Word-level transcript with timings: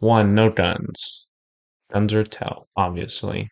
One, 0.00 0.30
no 0.34 0.50
guns. 0.50 1.28
Guns 1.92 2.12
are 2.14 2.20
a 2.20 2.24
tell, 2.24 2.68
obviously. 2.76 3.48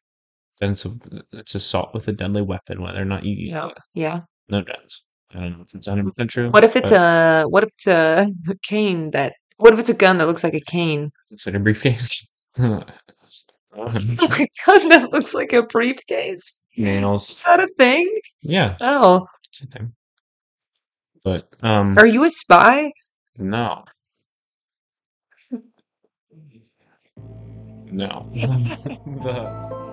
Then 0.60 0.72
it's, 0.72 0.84
a, 0.84 0.92
it's 1.32 1.54
assault 1.54 1.94
with 1.94 2.08
a 2.08 2.12
deadly 2.12 2.42
weapon, 2.42 2.82
whether 2.82 3.00
or 3.00 3.04
not 3.04 3.24
you 3.24 3.34
use 3.34 3.50
Yeah. 3.50 3.68
it. 3.68 3.78
Yeah. 3.94 4.20
No 4.48 4.62
guns. 4.62 5.02
I 5.34 5.40
don't 5.40 5.58
know 5.58 5.64
if 5.64 5.74
it's 5.74 5.86
100% 5.88 6.28
true. 6.28 6.50
What 6.50 6.64
if 6.64 6.74
it's 6.74 6.90
but 6.90 7.42
a 7.44 7.48
what 7.48 7.62
if 7.62 7.68
it's 7.74 7.86
a 7.86 8.26
cane 8.62 9.10
that 9.10 9.34
what 9.58 9.72
if 9.74 9.78
it's 9.78 9.90
a 9.90 9.94
gun 9.94 10.18
that 10.18 10.26
looks 10.26 10.42
like 10.42 10.54
a 10.54 10.60
cane? 10.60 11.10
Looks 11.30 11.46
like 11.46 11.54
a 11.54 11.58
briefcase. 11.60 12.26
a 12.56 12.62
gun 13.76 14.88
that 14.88 15.08
looks 15.12 15.34
like 15.34 15.52
a 15.52 15.62
briefcase? 15.64 16.60
Is 16.76 16.84
Nails. 16.84 17.42
that 17.44 17.60
a 17.60 17.66
thing? 17.76 18.10
Yeah, 18.40 18.76
Oh. 18.80 19.26
it's 19.50 19.62
a 19.62 19.66
thing. 19.66 19.92
But, 21.24 21.48
um, 21.62 21.98
Are 21.98 22.06
you 22.06 22.24
a 22.24 22.30
spy? 22.30 22.92
no. 23.36 23.84
No. 27.90 28.26
the, 28.34 29.87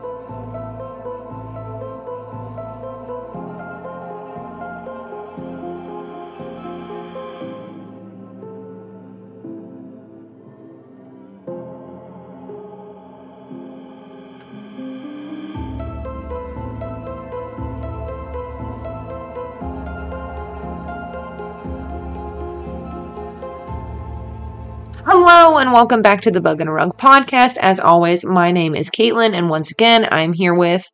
Hello 25.27 25.57
and 25.57 25.73
welcome 25.73 26.03
back 26.03 26.21
to 26.21 26.29
the 26.29 26.39
Bug 26.39 26.61
in 26.61 26.67
a 26.67 26.71
Rug 26.71 26.99
podcast. 26.99 27.57
As 27.59 27.79
always, 27.79 28.23
my 28.23 28.51
name 28.51 28.75
is 28.75 28.91
Caitlin, 28.91 29.33
and 29.33 29.49
once 29.49 29.71
again, 29.71 30.07
I'm 30.11 30.33
here 30.33 30.53
with. 30.53 30.85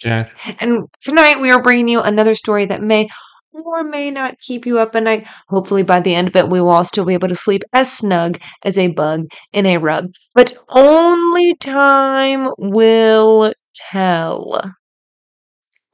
Jack. 0.00 0.32
And 0.58 0.88
tonight 1.00 1.38
we 1.40 1.52
are 1.52 1.62
bringing 1.62 1.86
you 1.86 2.00
another 2.00 2.34
story 2.34 2.66
that 2.66 2.82
may 2.82 3.06
or 3.52 3.84
may 3.84 4.10
not 4.10 4.40
keep 4.40 4.66
you 4.66 4.80
up 4.80 4.96
at 4.96 5.04
night. 5.04 5.28
Hopefully, 5.48 5.84
by 5.84 6.00
the 6.00 6.12
end 6.12 6.26
of 6.26 6.34
it, 6.34 6.48
we 6.48 6.60
will 6.60 6.70
all 6.70 6.84
still 6.84 7.04
be 7.04 7.14
able 7.14 7.28
to 7.28 7.36
sleep 7.36 7.62
as 7.72 7.96
snug 7.96 8.40
as 8.64 8.76
a 8.76 8.92
bug 8.92 9.26
in 9.52 9.64
a 9.64 9.78
rug. 9.78 10.06
But 10.34 10.56
only 10.68 11.54
time 11.54 12.48
will 12.58 13.52
tell. 13.76 14.60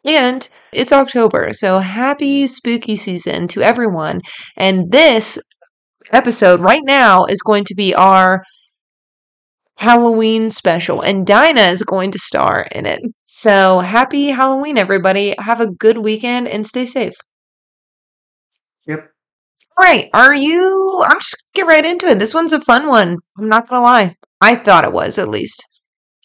And 0.06 0.48
it's 0.72 0.92
October, 0.92 1.52
so 1.52 1.80
happy 1.80 2.46
spooky 2.46 2.96
season 2.96 3.46
to 3.48 3.60
everyone. 3.60 4.22
And 4.56 4.90
this 4.90 5.38
episode 6.12 6.60
right 6.60 6.82
now 6.84 7.24
is 7.24 7.42
going 7.42 7.64
to 7.64 7.74
be 7.74 7.94
our 7.94 8.42
Halloween 9.76 10.50
special, 10.50 11.02
and 11.02 11.26
Dinah 11.26 11.60
is 11.60 11.82
going 11.82 12.10
to 12.12 12.18
star 12.18 12.66
in 12.72 12.86
it. 12.86 13.00
So 13.26 13.80
happy 13.80 14.28
Halloween, 14.28 14.78
everybody. 14.78 15.34
Have 15.38 15.60
a 15.60 15.70
good 15.70 15.98
weekend 15.98 16.48
and 16.48 16.66
stay 16.66 16.86
safe. 16.86 17.14
Yep. 18.86 19.10
All 19.78 19.84
right, 19.84 20.08
are 20.14 20.34
you? 20.34 21.04
I'm 21.06 21.18
just 21.18 21.44
gonna 21.54 21.66
get 21.66 21.70
right 21.70 21.84
into 21.84 22.06
it. 22.06 22.18
This 22.18 22.32
one's 22.32 22.54
a 22.54 22.60
fun 22.60 22.86
one. 22.86 23.18
I'm 23.38 23.48
not 23.48 23.68
gonna 23.68 23.82
lie. 23.82 24.14
I 24.40 24.54
thought 24.54 24.84
it 24.84 24.92
was 24.92 25.18
at 25.18 25.28
least. 25.28 25.62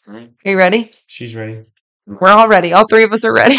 Alright. 0.07 0.31
Are 0.45 0.51
you 0.51 0.57
ready? 0.57 0.91
She's 1.07 1.35
ready. 1.35 1.65
We're 2.05 2.29
all 2.29 2.47
ready. 2.47 2.71
All 2.71 2.87
three 2.87 3.03
of 3.03 3.11
us 3.11 3.25
are 3.25 3.33
ready. 3.33 3.57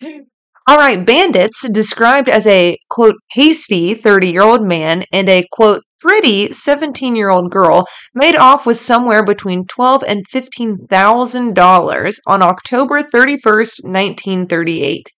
all 0.68 0.76
right, 0.76 1.06
bandits 1.06 1.68
described 1.68 2.28
as 2.28 2.46
a 2.46 2.76
quote 2.90 3.16
hasty 3.30 3.94
30 3.94 4.30
year 4.30 4.42
old 4.42 4.66
man 4.66 5.04
and 5.12 5.28
a 5.28 5.46
quote 5.52 5.82
pretty 6.00 6.52
17 6.52 7.16
year 7.16 7.30
old 7.30 7.50
girl 7.50 7.86
made 8.14 8.36
off 8.36 8.66
with 8.66 8.78
somewhere 8.78 9.24
between 9.24 9.64
12 9.66 10.02
and 10.06 10.26
15 10.28 10.86
thousand 10.88 11.54
dollars 11.54 12.20
on 12.26 12.42
October 12.42 13.00
31st, 13.00 13.84
1938. 13.84 15.08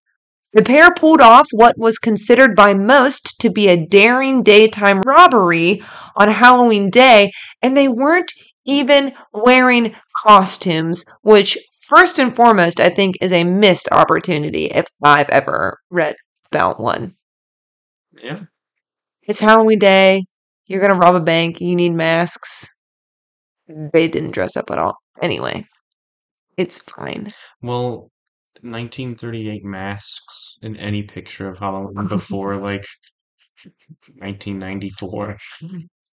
The 0.53 0.63
pair 0.63 0.91
pulled 0.95 1.21
off 1.21 1.47
what 1.53 1.79
was 1.79 1.99
considered 1.99 2.57
by 2.57 2.75
most 2.75 3.39
to 3.41 3.51
be 3.51 3.69
a 3.69 3.87
daring 3.87 4.43
daytime 4.43 5.01
robbery 5.03 5.83
on 6.17 6.29
Halloween 6.29 6.91
Day, 6.91 7.31
and 7.63 7.77
they 7.77 7.89
weren't 7.89 8.33
even 8.65 9.13
wearing 9.33 9.95
costumes, 10.25 11.05
which, 11.23 11.59
first 11.89 12.19
and 12.19 12.37
foremost, 12.37 12.81
I 12.81 12.91
think 12.91 13.17
is 13.21 13.33
a 13.33 13.45
missed 13.45 13.89
opportunity 13.91 14.67
if 14.67 14.87
I've 15.03 15.31
ever 15.31 15.79
read 15.91 16.15
about 16.53 16.79
one. 16.79 17.15
Yeah. 18.23 18.41
It's 19.23 19.41
Halloween 19.41 19.79
Day, 19.79 20.25
you're 20.67 20.81
gonna 20.81 20.95
rob 20.95 21.15
a 21.15 21.21
bank, 21.21 21.61
you 21.61 21.75
need 21.75 21.95
masks. 21.95 22.69
They 23.67 24.09
didn't 24.09 24.33
dress 24.33 24.57
up 24.57 24.71
at 24.71 24.79
all. 24.79 24.97
Anyway, 25.21 25.67
it's 26.57 26.79
fine. 26.79 27.33
Well, 27.63 28.11
1938 28.61 29.65
masks 29.65 30.57
in 30.63 30.77
any 30.77 31.03
picture 31.03 31.49
of 31.49 31.59
Halloween 31.59 32.07
before 32.09 32.57
like 32.57 32.85
1994 34.17 35.37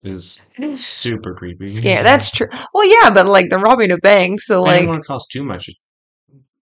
is 0.04 0.38
super 0.74 1.34
creepy. 1.34 1.66
Yeah, 1.82 2.02
that's 2.08 2.30
true. 2.30 2.48
Well, 2.72 2.86
yeah, 2.86 3.10
but 3.10 3.26
like 3.26 3.50
they're 3.50 3.58
robbing 3.58 3.90
a 3.90 3.98
bank, 3.98 4.40
so 4.40 4.62
like. 4.62 4.70
I 4.70 4.74
didn't 4.74 4.88
like 4.88 4.92
want 4.94 5.02
to 5.04 5.06
cause 5.08 5.26
too 5.26 5.44
much 5.44 5.68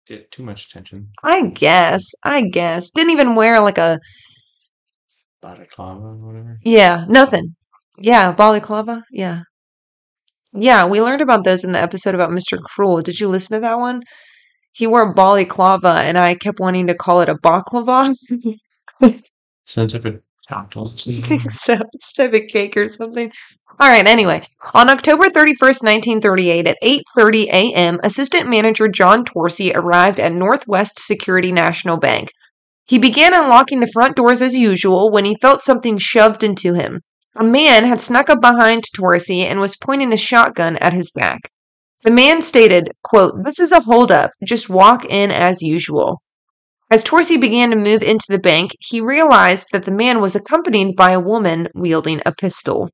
get 0.09 0.31
too 0.31 0.43
much 0.43 0.65
attention. 0.65 1.09
I 1.23 1.47
guess, 1.47 2.11
I 2.23 2.41
guess 2.41 2.91
didn't 2.91 3.11
even 3.11 3.35
wear 3.35 3.61
like 3.61 3.77
a 3.77 3.99
Balaclava 5.41 6.05
or 6.05 6.15
whatever. 6.17 6.59
yeah, 6.63 7.05
nothing. 7.07 7.55
Yeah, 7.97 8.31
balaclava. 8.31 9.03
Yeah, 9.11 9.43
yeah. 10.53 10.85
We 10.87 11.01
learned 11.01 11.21
about 11.21 11.43
those 11.43 11.63
in 11.63 11.71
the 11.71 11.79
episode 11.81 12.15
about 12.15 12.31
Mr. 12.31 12.59
Cruel. 12.61 13.01
Did 13.01 13.19
you 13.19 13.29
listen 13.29 13.57
to 13.57 13.61
that 13.61 13.79
one? 13.79 14.01
He 14.71 14.87
wore 14.87 15.13
balaclava, 15.13 16.01
and 16.03 16.17
I 16.17 16.35
kept 16.35 16.59
wanting 16.59 16.87
to 16.87 16.95
call 16.95 17.21
it 17.21 17.29
a 17.29 17.35
baklava. 17.35 18.13
Sounds 19.65 19.93
like 19.93 20.05
a 20.05 20.19
chocolate. 20.49 20.99
so 21.51 21.77
it's 21.93 22.13
type 22.13 22.33
of 22.33 22.47
cake 22.47 22.75
or 22.75 22.89
something. 22.89 23.31
All 23.79 23.89
right. 23.89 24.05
Anyway, 24.05 24.45
on 24.73 24.89
October 24.89 25.29
31st, 25.29 25.83
1938, 25.83 26.67
at 26.67 26.77
8:30 26.83 27.45
a.m., 27.45 27.99
Assistant 28.03 28.49
Manager 28.49 28.87
John 28.89 29.23
Torsey 29.23 29.71
arrived 29.73 30.19
at 30.19 30.33
Northwest 30.33 30.99
Security 30.99 31.51
National 31.51 31.97
Bank. 31.97 32.31
He 32.85 32.97
began 32.97 33.33
unlocking 33.33 33.79
the 33.79 33.91
front 33.93 34.15
doors 34.15 34.41
as 34.41 34.55
usual 34.55 35.11
when 35.11 35.23
he 35.23 35.37
felt 35.39 35.61
something 35.61 35.97
shoved 35.97 36.43
into 36.43 36.73
him. 36.73 37.01
A 37.35 37.43
man 37.43 37.85
had 37.85 38.01
snuck 38.01 38.29
up 38.29 38.41
behind 38.41 38.83
Torsey 38.95 39.45
and 39.45 39.59
was 39.59 39.77
pointing 39.77 40.11
a 40.11 40.17
shotgun 40.17 40.75
at 40.77 40.93
his 40.93 41.11
back. 41.11 41.51
The 42.01 42.11
man 42.11 42.41
stated, 42.41 42.89
quote, 43.03 43.43
This 43.45 43.59
is 43.59 43.71
a 43.71 43.81
holdup. 43.81 44.31
Just 44.43 44.69
walk 44.69 45.05
in 45.05 45.31
as 45.31 45.61
usual. 45.61 46.21
As 46.91 47.03
Torsey 47.03 47.37
began 47.37 47.69
to 47.69 47.75
move 47.75 48.01
into 48.01 48.25
the 48.29 48.39
bank, 48.39 48.71
he 48.79 48.99
realized 48.99 49.67
that 49.71 49.85
the 49.85 49.91
man 49.91 50.21
was 50.21 50.35
accompanied 50.35 50.95
by 50.95 51.11
a 51.11 51.19
woman 51.19 51.67
wielding 51.75 52.19
a 52.25 52.33
pistol. 52.33 52.89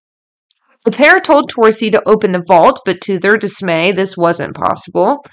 The 0.83 0.91
pair 0.91 1.21
told 1.21 1.49
Torsey 1.49 1.89
to 1.91 2.07
open 2.07 2.33
the 2.33 2.43
vault, 2.45 2.81
but 2.85 2.99
to 3.01 3.17
their 3.17 3.37
dismay, 3.37 3.93
this 3.93 4.17
wasn't 4.17 4.55
possible. 4.55 5.25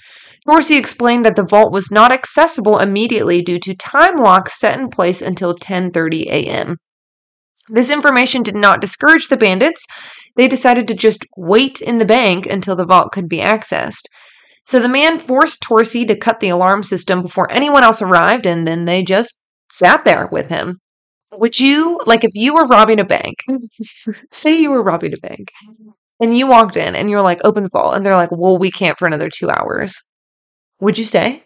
Torsey 0.49 0.77
explained 0.77 1.25
that 1.25 1.35
the 1.35 1.45
vault 1.45 1.73
was 1.73 1.91
not 1.91 2.11
accessible 2.11 2.79
immediately 2.79 3.41
due 3.41 3.59
to 3.59 3.75
time 3.75 4.15
locks 4.15 4.59
set 4.59 4.79
in 4.79 4.89
place 4.89 5.21
until 5.21 5.53
10:30 5.53 6.27
a.m. 6.27 6.77
This 7.69 7.89
information 7.89 8.43
did 8.43 8.55
not 8.55 8.81
discourage 8.81 9.27
the 9.27 9.37
bandits. 9.37 9.85
They 10.35 10.47
decided 10.47 10.87
to 10.87 10.95
just 10.95 11.25
wait 11.37 11.81
in 11.81 11.97
the 11.97 12.05
bank 12.05 12.45
until 12.45 12.75
the 12.75 12.85
vault 12.85 13.11
could 13.11 13.29
be 13.29 13.39
accessed. 13.39 14.03
So 14.65 14.79
the 14.79 14.89
man 14.89 15.19
forced 15.19 15.61
Torsey 15.61 16.05
to 16.05 16.15
cut 16.15 16.39
the 16.39 16.49
alarm 16.49 16.83
system 16.83 17.21
before 17.21 17.51
anyone 17.51 17.83
else 17.83 18.01
arrived, 18.01 18.45
and 18.45 18.65
then 18.65 18.85
they 18.85 19.03
just 19.03 19.41
sat 19.69 20.05
there 20.05 20.27
with 20.31 20.49
him. 20.49 20.79
Would 21.33 21.59
you, 21.59 21.99
like, 22.05 22.23
if 22.23 22.31
you 22.33 22.53
were 22.53 22.65
robbing 22.65 22.99
a 22.99 23.05
bank, 23.05 23.37
say 24.31 24.61
you 24.61 24.71
were 24.71 24.83
robbing 24.83 25.13
a 25.13 25.27
bank, 25.27 25.51
and 26.19 26.37
you 26.37 26.47
walked 26.47 26.77
in 26.77 26.95
and 26.95 27.09
you're 27.09 27.21
like, 27.21 27.39
open 27.43 27.63
the 27.63 27.69
vault, 27.69 27.95
and 27.95 28.05
they're 28.05 28.15
like, 28.15 28.31
well, 28.31 28.57
we 28.57 28.71
can't 28.71 28.97
for 28.97 29.07
another 29.07 29.29
two 29.29 29.49
hours. 29.49 29.95
Would 30.79 30.97
you 30.97 31.05
stay? 31.05 31.43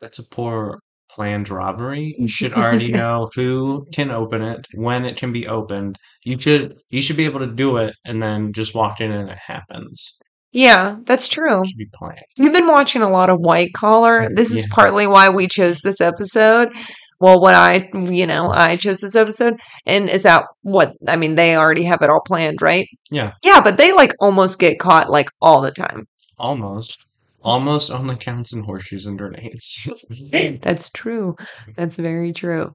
That's 0.00 0.18
a 0.18 0.24
poor 0.24 0.80
planned 1.10 1.48
robbery. 1.48 2.14
You 2.18 2.26
should 2.26 2.52
already 2.54 2.90
know 2.90 3.28
who 3.34 3.86
can 3.92 4.10
open 4.10 4.42
it, 4.42 4.66
when 4.74 5.04
it 5.04 5.16
can 5.16 5.32
be 5.32 5.46
opened. 5.46 5.96
You 6.24 6.38
should 6.38 6.74
you 6.90 7.00
should 7.00 7.16
be 7.16 7.24
able 7.24 7.40
to 7.40 7.46
do 7.46 7.76
it 7.76 7.94
and 8.04 8.22
then 8.22 8.52
just 8.52 8.74
walk 8.74 9.00
in 9.00 9.12
and 9.12 9.30
it 9.30 9.38
happens. 9.38 10.18
Yeah, 10.54 10.96
that's 11.04 11.28
true. 11.28 11.62
Should 11.66 11.76
be 11.76 11.88
planned. 11.92 12.20
You've 12.36 12.52
been 12.52 12.68
watching 12.68 13.02
a 13.02 13.10
lot 13.10 13.28
of 13.28 13.40
White 13.40 13.72
Collar. 13.74 14.28
This 14.34 14.52
is 14.52 14.60
Yeah. 14.62 14.72
partly 14.74 15.06
why 15.08 15.28
we 15.28 15.48
chose 15.48 15.80
this 15.80 16.00
episode. 16.00 16.72
Well, 17.20 17.40
what 17.40 17.54
I, 17.54 17.88
you 17.92 18.26
know, 18.26 18.50
I 18.52 18.76
chose 18.76 19.00
this 19.00 19.16
episode, 19.16 19.54
and 19.84 20.08
is 20.08 20.22
that 20.22 20.44
what 20.62 20.92
I 21.08 21.16
mean? 21.16 21.34
They 21.34 21.56
already 21.56 21.82
have 21.84 22.02
it 22.02 22.10
all 22.10 22.20
planned, 22.24 22.62
right? 22.62 22.86
Yeah. 23.10 23.32
Yeah, 23.42 23.60
but 23.62 23.76
they 23.78 23.92
like 23.92 24.12
almost 24.20 24.58
get 24.60 24.78
caught 24.78 25.10
like 25.10 25.28
all 25.42 25.60
the 25.60 25.72
time. 25.72 26.06
Almost. 26.38 26.98
Almost 27.42 27.90
only 27.90 28.16
counts 28.16 28.52
in 28.52 28.62
horseshoes 28.62 29.06
and 29.06 29.18
grenades. 29.18 29.88
That's 30.62 30.90
true. 30.90 31.34
That's 31.76 31.96
very 31.96 32.32
true. 32.32 32.72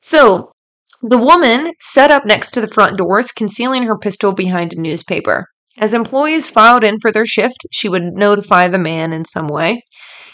So, 0.00 0.52
The 1.02 1.18
woman 1.18 1.72
set 1.80 2.10
up 2.10 2.24
next 2.24 2.52
to 2.52 2.60
the 2.62 2.68
front 2.68 2.96
doors, 2.96 3.30
concealing 3.30 3.82
her 3.82 3.98
pistol 3.98 4.32
behind 4.32 4.72
a 4.72 4.80
newspaper. 4.80 5.46
As 5.78 5.92
employees 5.92 6.48
filed 6.48 6.84
in 6.84 6.98
for 7.00 7.12
their 7.12 7.26
shift, 7.26 7.66
she 7.70 7.88
would 7.88 8.14
notify 8.14 8.68
the 8.68 8.78
man 8.78 9.12
in 9.12 9.24
some 9.24 9.46
way. 9.46 9.82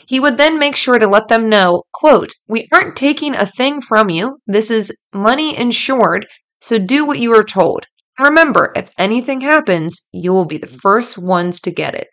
He 0.07 0.21
would 0.21 0.37
then 0.37 0.59
make 0.59 0.77
sure 0.77 0.99
to 0.99 1.07
let 1.07 1.29
them 1.29 1.49
know, 1.49 1.83
quote, 1.93 2.33
"We 2.49 2.69
aren't 2.73 2.97
taking 2.97 3.35
a 3.35 3.47
thing 3.47 3.81
from 3.81 4.11
you. 4.11 4.39
This 4.47 4.71
is 4.71 5.07
money 5.13 5.57
insured, 5.57 6.27
so 6.61 6.79
do 6.79 7.05
what 7.05 7.19
you 7.19 7.35
are 7.35 7.45
told. 7.45 7.87
Remember, 8.19 8.73
if 8.77 8.91
anything 8.99 9.41
happens, 9.41 10.09
you 10.13 10.33
will 10.33 10.45
be 10.45 10.59
the 10.59 10.67
first 10.67 11.19
ones 11.19 11.61
to 11.61 11.71
get 11.71 11.95
it." 11.95 12.09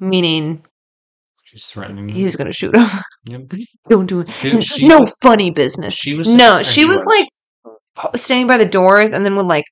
Meaning 0.00 0.64
She's 1.44 1.66
threatening. 1.66 2.08
he 2.08 2.24
was 2.24 2.36
going 2.36 2.48
to 2.48 2.52
shoot 2.52 2.74
him. 2.74 2.86
Yep. 3.26 3.52
Don't 3.88 4.06
do 4.06 4.20
it. 4.20 4.82
No 4.82 5.06
funny 5.22 5.50
business. 5.50 5.94
She 5.94 6.16
was 6.16 6.28
No, 6.28 6.62
she 6.62 6.80
he 6.80 6.86
was 6.86 7.06
like 7.06 7.28
standing 8.16 8.46
by 8.46 8.58
the 8.58 8.66
doors 8.66 9.12
and 9.12 9.24
then 9.24 9.36
would 9.36 9.46
like 9.46 9.64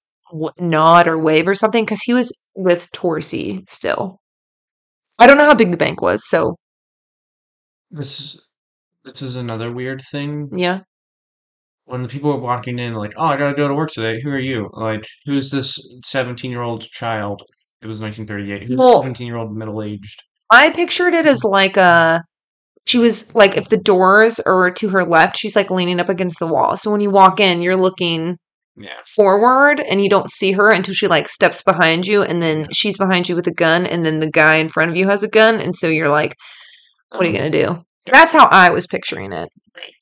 nod 0.59 1.07
or 1.09 1.19
wave 1.19 1.47
or 1.49 1.55
something 1.55 1.85
because 1.85 2.03
he 2.03 2.15
was 2.15 2.43
with 2.55 2.91
Torsi 2.93 3.69
still. 3.69 4.21
I 5.19 5.27
don't 5.27 5.39
know 5.39 5.45
how 5.45 5.55
big 5.55 5.71
the 5.71 5.77
bank 5.77 6.01
was, 6.03 6.29
so 6.29 6.57
This 7.91 8.41
this 9.05 9.23
is 9.23 9.37
another 9.37 9.71
weird 9.73 10.03
thing. 10.11 10.49
yeah. 10.57 10.81
When 11.87 12.03
the 12.03 12.09
people 12.09 12.31
were 12.31 12.41
walking 12.41 12.79
in, 12.79 12.95
like, 12.95 13.13
oh, 13.19 13.27
I 13.27 13.37
gotta 13.37 13.55
go 13.55 13.69
to 13.69 13.75
work 13.75 13.91
today. 13.91 14.19
Who 14.23 14.31
are 14.31 14.39
you? 14.39 14.71
Like, 14.73 15.07
who's 15.27 15.51
this 15.51 15.77
seventeen-year-old 16.05 16.85
child? 16.91 17.43
It 17.83 17.87
was 17.87 18.01
1938. 18.01 18.67
Who's 18.69 18.79
Well- 18.79 19.01
seventeen-year-old 19.01 19.55
middle-aged? 19.55 20.23
I 20.51 20.71
pictured 20.71 21.15
it 21.15 21.27
as 21.27 21.45
like 21.45 21.77
a. 21.77 22.23
She 22.87 22.99
was 22.99 23.35
like, 23.35 23.57
if 23.57 23.69
the 23.71 23.77
doors 23.79 24.41
are 24.41 24.71
to 24.71 24.89
her 24.91 25.05
left, 25.05 25.37
she's 25.39 25.57
like 25.57 25.71
leaning 25.71 26.01
up 26.01 26.09
against 26.11 26.39
the 26.39 26.47
wall. 26.47 26.77
So 26.77 26.91
when 26.91 27.01
you 27.01 27.11
walk 27.11 27.41
in, 27.41 27.61
you're 27.63 27.77
looking 27.77 28.37
Yeah. 28.77 29.01
forward 29.15 29.81
and 29.81 30.03
you 30.03 30.11
don't 30.11 30.31
see 30.31 30.51
her 30.53 30.73
until 30.73 30.95
she 30.95 31.07
like 31.07 31.29
steps 31.29 31.63
behind 31.63 32.07
you 32.07 32.23
and 32.23 32.43
then 32.43 32.67
she's 32.73 32.99
behind 32.99 33.29
you 33.29 33.37
with 33.37 33.47
a 33.47 33.55
gun 33.55 33.87
and 33.87 34.05
then 34.05 34.19
the 34.19 34.31
guy 34.31 34.57
in 34.57 34.69
front 34.69 34.91
of 34.91 34.97
you 34.97 35.07
has 35.07 35.23
a 35.23 35.29
gun 35.29 35.61
and 35.61 35.77
so 35.77 35.87
you're 35.87 36.09
like 36.09 36.35
what 37.11 37.23
are 37.23 37.31
you 37.31 37.37
uh-huh. 37.37 37.51
going 37.51 37.53
to 37.53 37.67
do? 37.67 37.85
That's 38.11 38.35
how 38.35 38.49
i 38.51 38.71
was 38.71 38.89
picturing 38.89 39.33
it. 39.33 39.49
Right. 39.77 39.95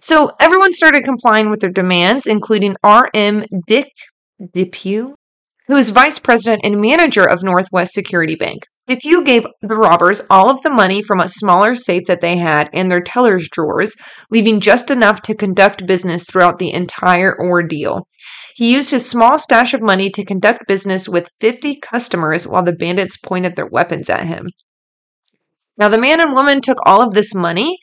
so 0.00 0.32
everyone 0.40 0.72
started 0.72 1.04
complying 1.04 1.48
with 1.48 1.60
their 1.60 1.70
demands 1.70 2.26
including 2.26 2.74
rm 2.84 3.44
dick 3.68 3.92
depew 4.52 5.14
who 5.68 5.76
is 5.76 5.90
vice 5.90 6.18
president 6.18 6.62
and 6.64 6.80
manager 6.80 7.24
of 7.24 7.44
northwest 7.44 7.92
security 7.92 8.34
bank 8.34 8.62
Depew 8.92 9.24
gave 9.24 9.46
the 9.62 9.74
robbers 9.74 10.20
all 10.28 10.50
of 10.50 10.60
the 10.60 10.70
money 10.70 11.02
from 11.02 11.18
a 11.18 11.28
smaller 11.28 11.74
safe 11.74 12.04
that 12.08 12.20
they 12.20 12.36
had 12.36 12.68
in 12.74 12.88
their 12.88 13.00
teller's 13.00 13.48
drawers 13.48 13.94
leaving 14.30 14.60
just 14.60 14.90
enough 14.90 15.22
to 15.22 15.34
conduct 15.34 15.86
business 15.86 16.24
throughout 16.24 16.58
the 16.58 16.72
entire 16.72 17.34
ordeal. 17.40 18.06
He 18.54 18.74
used 18.74 18.90
his 18.90 19.08
small 19.08 19.38
stash 19.38 19.72
of 19.72 19.80
money 19.80 20.10
to 20.10 20.26
conduct 20.26 20.68
business 20.68 21.08
with 21.08 21.30
50 21.40 21.80
customers 21.80 22.46
while 22.46 22.62
the 22.62 22.74
bandits 22.74 23.16
pointed 23.16 23.56
their 23.56 23.66
weapons 23.66 24.10
at 24.10 24.26
him. 24.26 24.48
Now, 25.78 25.88
the 25.88 25.96
man 25.96 26.20
and 26.20 26.34
woman 26.34 26.60
took 26.60 26.78
all 26.84 27.00
of 27.00 27.14
this 27.14 27.34
money, 27.34 27.78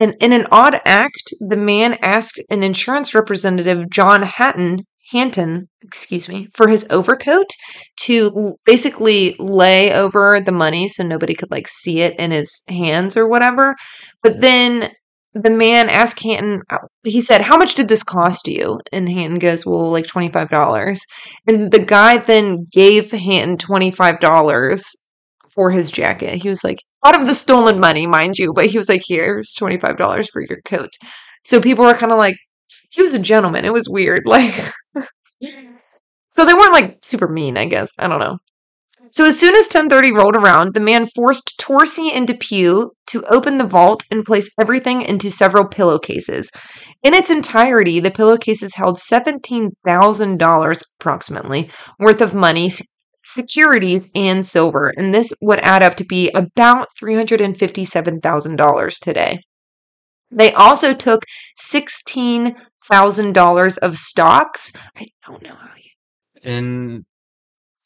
and 0.00 0.14
in 0.18 0.32
an 0.32 0.46
odd 0.50 0.80
act, 0.86 1.34
the 1.40 1.56
man 1.56 1.98
asked 2.00 2.40
an 2.48 2.62
insurance 2.62 3.14
representative, 3.14 3.90
John 3.90 4.22
Hatton, 4.22 4.86
Hanton, 5.10 5.68
excuse 5.82 6.28
me, 6.28 6.48
for 6.54 6.68
his 6.68 6.86
overcoat 6.90 7.48
to 8.00 8.56
basically 8.64 9.36
lay 9.38 9.92
over 9.92 10.40
the 10.40 10.52
money 10.52 10.88
so 10.88 11.02
nobody 11.02 11.34
could 11.34 11.50
like 11.50 11.68
see 11.68 12.00
it 12.00 12.18
in 12.18 12.30
his 12.30 12.62
hands 12.68 13.16
or 13.16 13.28
whatever. 13.28 13.74
But 14.22 14.40
then 14.40 14.90
the 15.34 15.50
man 15.50 15.88
asked 15.88 16.22
Hanton, 16.22 16.62
uh, 16.70 16.78
he 17.02 17.20
said, 17.20 17.40
How 17.40 17.56
much 17.56 17.74
did 17.74 17.88
this 17.88 18.02
cost 18.02 18.46
you? 18.46 18.80
And 18.92 19.08
Hanton 19.08 19.38
goes, 19.38 19.66
Well, 19.66 19.90
like 19.90 20.06
$25. 20.06 20.98
And 21.46 21.70
the 21.70 21.84
guy 21.84 22.18
then 22.18 22.66
gave 22.72 23.10
Hanton 23.10 23.56
$25 23.56 24.80
for 25.50 25.70
his 25.70 25.90
jacket. 25.90 26.42
He 26.42 26.48
was 26.48 26.64
like, 26.64 26.78
out 27.04 27.20
of 27.20 27.26
the 27.26 27.34
stolen 27.34 27.78
money, 27.78 28.06
mind 28.06 28.38
you, 28.38 28.52
but 28.54 28.66
he 28.66 28.78
was 28.78 28.88
like, 28.88 29.02
Here's 29.06 29.54
$25 29.60 30.28
for 30.32 30.42
your 30.42 30.60
coat. 30.64 30.90
So 31.44 31.60
people 31.60 31.84
were 31.84 31.94
kind 31.94 32.12
of 32.12 32.18
like, 32.18 32.36
He 32.94 33.02
was 33.02 33.14
a 33.14 33.18
gentleman. 33.18 33.64
It 33.64 33.72
was 33.72 33.88
weird. 33.88 34.22
Like, 34.26 34.54
so 36.36 36.44
they 36.44 36.54
weren't 36.54 36.72
like 36.72 37.04
super 37.04 37.28
mean, 37.28 37.58
I 37.58 37.66
guess. 37.66 37.90
I 37.98 38.08
don't 38.08 38.20
know. 38.20 38.38
So 39.10 39.26
as 39.26 39.38
soon 39.38 39.54
as 39.54 39.66
1030 39.66 40.12
rolled 40.12 40.34
around, 40.34 40.74
the 40.74 40.80
man 40.80 41.06
forced 41.06 41.60
Torsi 41.60 42.10
and 42.12 42.26
Depew 42.26 42.90
to 43.08 43.24
open 43.30 43.58
the 43.58 43.66
vault 43.66 44.04
and 44.10 44.24
place 44.24 44.50
everything 44.58 45.02
into 45.02 45.30
several 45.30 45.66
pillowcases. 45.66 46.50
In 47.02 47.14
its 47.14 47.30
entirety, 47.30 48.00
the 48.00 48.10
pillowcases 48.10 48.74
held 48.74 48.96
$17,000 48.96 50.82
approximately 50.98 51.70
worth 52.00 52.20
of 52.20 52.34
money, 52.34 52.70
securities, 53.24 54.10
and 54.14 54.46
silver, 54.46 54.92
and 54.96 55.14
this 55.14 55.32
would 55.40 55.58
add 55.60 55.82
up 55.82 55.94
to 55.96 56.04
be 56.04 56.30
about 56.30 56.88
$357,000 57.00 59.00
today. 59.00 59.38
They 60.30 60.52
also 60.54 60.94
took 60.94 61.24
$16,000 62.90 63.78
of 63.78 63.96
stocks. 63.96 64.72
I 64.96 65.06
don't 65.26 65.42
know 65.42 65.54
how 65.54 65.74
you. 65.76 66.50
And 66.50 67.04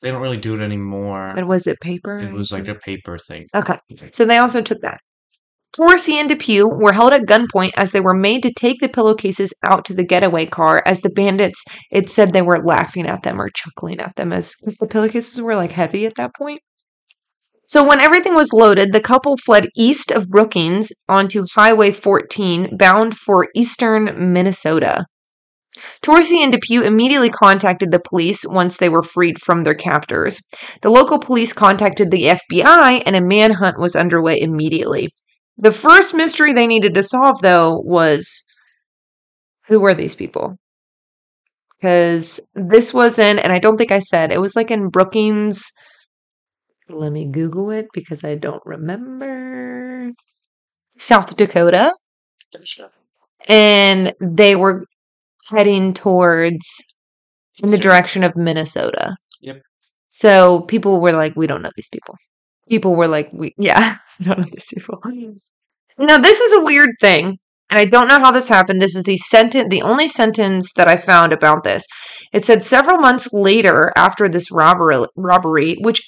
they 0.01 0.11
don't 0.11 0.23
really 0.23 0.37
do 0.37 0.55
it 0.55 0.61
anymore. 0.61 1.33
But 1.35 1.47
was 1.47 1.67
it 1.67 1.81
paper? 1.81 2.19
It 2.19 2.33
was 2.33 2.53
like 2.53 2.69
a 2.69 2.75
paper 2.75 3.19
thing. 3.19 3.45
Okay. 3.55 3.79
So 4.13 4.25
they 4.25 4.39
also 4.39 4.63
took 4.63 4.81
that. 4.83 5.01
Torsi 5.77 6.15
and 6.15 6.31
Depew 6.31 6.67
were 6.67 6.93
held 6.93 7.13
at 7.13 7.27
gunpoint 7.27 7.73
as 7.77 7.93
they 7.93 8.01
were 8.01 8.15
made 8.15 8.43
to 8.43 8.53
take 8.53 8.81
the 8.81 8.89
pillowcases 8.89 9.53
out 9.63 9.85
to 9.85 9.95
the 9.95 10.07
getaway 10.07 10.47
car 10.47 10.83
as 10.87 11.03
the 11.03 11.11
bandits, 11.11 11.63
it 11.91 12.09
said 12.09 12.33
they 12.33 12.41
were 12.41 12.65
laughing 12.65 13.07
at 13.07 13.23
them 13.23 13.41
or 13.41 13.51
chuckling 13.51 14.01
at 14.01 14.17
them 14.17 14.33
as, 14.33 14.55
as 14.67 14.77
the 14.77 14.87
pillowcases 14.87 15.43
were 15.43 15.57
like 15.57 15.73
heavy 15.73 16.07
at 16.07 16.15
that 16.17 16.35
point. 16.35 16.61
So 17.69 17.85
when 17.85 18.01
everything 18.01 18.35
was 18.35 18.55
loaded, 18.55 18.93
the 18.93 19.01
couple 19.01 19.37
fled 19.37 19.69
east 19.77 20.11
of 20.11 20.31
Brookings 20.31 20.91
onto 21.07 21.45
Highway 21.55 21.93
14 21.93 22.79
bound 22.79 23.15
for 23.15 23.49
eastern 23.55 24.33
Minnesota. 24.33 25.05
Torsi 26.03 26.43
and 26.43 26.51
Depew 26.51 26.81
immediately 26.83 27.29
contacted 27.29 27.91
the 27.93 28.01
police 28.01 28.43
once 28.47 28.79
they 28.79 28.89
were 28.89 29.03
freed 29.03 29.39
from 29.43 29.61
their 29.61 29.75
captors. 29.75 30.41
The 30.81 30.89
local 30.89 31.19
police 31.19 31.53
contacted 31.53 32.11
the 32.11 32.39
FBI 32.39 33.03
and 33.05 33.15
a 33.15 33.21
manhunt 33.21 33.79
was 33.79 33.95
underway 33.95 34.41
immediately. 34.41 35.11
The 35.59 35.71
first 35.71 36.15
mystery 36.15 36.55
they 36.55 36.67
needed 36.67 36.95
to 36.95 37.03
solve, 37.03 37.43
though, 37.43 37.83
was 37.85 38.45
who 39.67 39.79
were 39.79 39.95
these 39.95 40.15
people? 40.15 40.57
Because 41.77 42.41
this 42.55 42.95
was 42.95 43.19
in, 43.19 43.39
and 43.39 43.53
I 43.53 43.59
don't 43.59 43.77
think 43.77 43.93
I 43.93 43.99
said, 43.99 44.33
it 44.33 44.41
was 44.41 44.57
like 44.57 44.71
in 44.71 44.89
Brookings. 44.89 45.71
Let 46.89 47.13
me 47.13 47.27
Google 47.27 47.71
it 47.71 47.89
because 47.93 48.25
I 48.25 48.35
don't 48.35 48.63
remember. 48.65 50.13
South 50.97 51.37
Dakota. 51.37 51.93
And 53.49 54.13
they 54.21 54.57
were 54.57 54.85
heading 55.49 55.95
towards 55.95 56.95
in 57.63 57.71
the 57.71 57.79
direction 57.79 58.25
of 58.25 58.37
Minnesota. 58.37 59.17
Yep. 59.41 59.63
So 60.09 60.63
people 60.63 61.01
were 61.01 61.13
like, 61.13 61.35
we 61.37 61.47
don't 61.47 61.63
know 61.63 61.71
these 61.77 61.89
people. 61.89 62.17
People 62.69 62.95
were 62.95 63.09
like, 63.09 63.31
we, 63.33 63.55
yeah, 63.59 63.99
we 64.19 64.27
don't 64.27 64.39
know 64.39 64.45
these 64.45 64.67
people. 64.67 65.01
Now, 65.99 66.19
this 66.19 66.41
is 66.41 66.53
a 66.55 66.65
weird 66.65 66.91
thing, 67.01 67.39
and 67.71 67.79
I 67.79 67.85
don't 67.85 68.09
know 68.09 68.21
how 68.21 68.31
this 68.31 68.49
happened. 68.49 68.81
This 68.81 68.95
is 68.95 69.05
the 69.05 69.17
sentence, 69.17 69.69
the 69.69 69.83
only 69.83 70.09
sentence 70.09 70.73
that 70.75 70.89
I 70.89 70.97
found 70.97 71.33
about 71.33 71.65
this. 71.65 71.87
It 72.33 72.45
said 72.45 72.63
several 72.63 72.99
months 72.99 73.33
later 73.33 73.93
after 73.97 74.29
this 74.29 74.51
robbery, 74.51 75.05
robbery, 75.17 75.77
which 75.81 76.01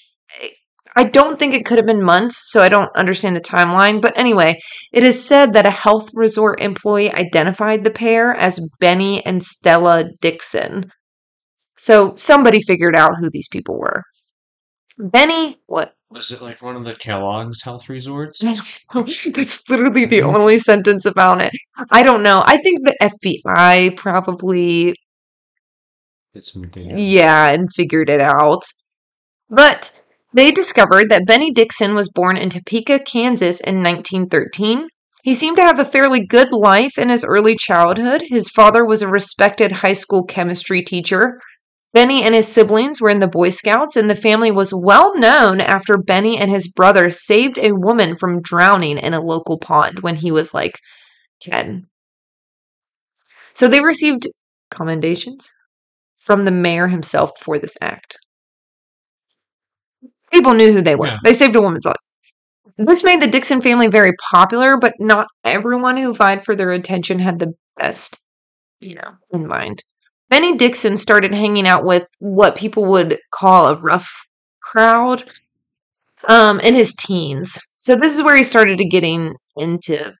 I- 0.96 1.04
don't 1.04 1.38
think 1.38 1.54
it 1.54 1.64
could 1.66 1.78
have 1.78 1.86
been 1.86 2.02
months, 2.02 2.50
so 2.50 2.62
I 2.62 2.68
don't 2.68 2.94
understand 2.96 3.36
the 3.36 3.40
timeline. 3.40 4.00
But 4.00 4.16
anyway, 4.16 4.60
it 4.92 5.02
is 5.02 5.26
said 5.26 5.52
that 5.52 5.66
a 5.66 5.70
health 5.70 6.10
resort 6.14 6.60
employee 6.60 7.12
identified 7.12 7.84
the 7.84 7.90
pair 7.90 8.34
as 8.34 8.60
Bennie 8.78 9.24
and 9.26 9.42
Stella 9.42 10.04
Dickson. 10.20 10.90
So 11.76 12.14
somebody 12.14 12.60
figured 12.60 12.94
out 12.94 13.16
who 13.18 13.30
these 13.30 13.48
people 13.48 13.78
were. 13.78 14.02
Bennie, 14.98 15.58
what? 15.66 15.94
Was 16.10 16.30
it 16.30 16.42
like 16.42 16.60
one 16.60 16.76
of 16.76 16.84
the 16.84 16.94
Kellogg's 16.94 17.62
health 17.62 17.88
resorts? 17.88 18.44
I 18.44 18.54
don't 18.54 18.94
know. 18.94 19.04
It's 19.40 19.68
literally 19.70 20.04
the 20.04 20.20
mm-hmm. 20.20 20.36
only 20.36 20.58
sentence 20.58 21.06
about 21.06 21.40
it. 21.40 21.52
I 21.90 22.02
don't 22.02 22.22
know. 22.22 22.42
I 22.44 22.58
think 22.58 22.80
the 22.82 22.96
FBI 23.00 23.96
probably, 23.96 24.94
Did 26.34 26.44
some 26.44 26.68
digging. 26.68 26.98
yeah, 26.98 27.50
and 27.50 27.68
figured 27.74 28.10
it 28.10 28.20
out. 28.20 28.62
But 29.48 29.98
they 30.32 30.50
discovered 30.50 31.10
that 31.10 31.26
Bennie 31.26 31.52
Dickson 31.52 31.94
was 31.94 32.10
born 32.10 32.36
in 32.36 32.50
Topeka, 32.50 33.00
Kansas 33.00 33.60
in 33.60 33.82
1913. 33.82 34.88
He 35.22 35.34
seemed 35.34 35.56
to 35.56 35.62
have 35.62 35.78
a 35.78 35.84
fairly 35.84 36.24
good 36.24 36.52
life 36.52 36.96
in 36.96 37.08
his 37.08 37.24
early 37.24 37.56
childhood. 37.56 38.22
His 38.28 38.48
father 38.48 38.84
was 38.84 39.02
a 39.02 39.08
respected 39.08 39.72
high 39.72 39.92
school 39.92 40.24
chemistry 40.24 40.82
teacher. 40.82 41.40
Bennie 41.92 42.22
and 42.22 42.34
his 42.34 42.46
siblings 42.46 43.00
were 43.00 43.10
in 43.10 43.18
the 43.18 43.26
Boy 43.26 43.50
Scouts, 43.50 43.96
and 43.96 44.08
the 44.08 44.14
family 44.14 44.50
was 44.52 44.72
well 44.72 45.18
known 45.18 45.60
after 45.60 45.98
Bennie 45.98 46.38
and 46.38 46.50
his 46.50 46.72
brother 46.72 47.10
saved 47.10 47.58
a 47.58 47.72
woman 47.72 48.16
from 48.16 48.40
drowning 48.40 48.96
in 48.96 49.12
a 49.12 49.20
local 49.20 49.58
pond 49.58 50.00
when 50.00 50.14
he 50.14 50.30
was 50.30 50.54
like 50.54 50.78
10. 51.40 51.86
So 53.54 53.66
they 53.66 53.82
received 53.82 54.28
commendations 54.70 55.50
from 56.18 56.44
the 56.44 56.52
mayor 56.52 56.86
himself 56.86 57.32
for 57.42 57.58
this 57.58 57.76
act. 57.80 58.16
People 60.32 60.54
knew 60.54 60.72
who 60.72 60.82
they 60.82 60.96
were. 60.96 61.08
Yeah. 61.08 61.18
They 61.24 61.32
saved 61.32 61.56
a 61.56 61.60
woman's 61.60 61.84
life. 61.84 61.96
This 62.78 63.04
made 63.04 63.20
the 63.20 63.30
Dickson 63.30 63.60
family 63.60 63.88
very 63.88 64.12
popular, 64.30 64.78
but 64.78 64.94
not 64.98 65.26
everyone 65.44 65.96
who 65.96 66.14
vied 66.14 66.44
for 66.44 66.56
their 66.56 66.70
attention 66.70 67.18
had 67.18 67.38
the 67.38 67.52
best, 67.76 68.22
you 68.80 68.94
know, 68.94 69.16
in 69.32 69.46
mind. 69.46 69.82
Bennie 70.30 70.56
Dickson 70.56 70.96
started 70.96 71.34
hanging 71.34 71.66
out 71.66 71.84
with 71.84 72.06
what 72.20 72.56
people 72.56 72.86
would 72.86 73.18
call 73.32 73.66
a 73.66 73.80
rough 73.80 74.08
crowd 74.62 75.24
um, 76.28 76.60
in 76.60 76.74
his 76.74 76.94
teens. 76.94 77.58
So 77.78 77.96
this 77.96 78.16
is 78.16 78.22
where 78.22 78.36
he 78.36 78.44
started 78.44 78.78
getting 78.90 79.34
into 79.56 80.12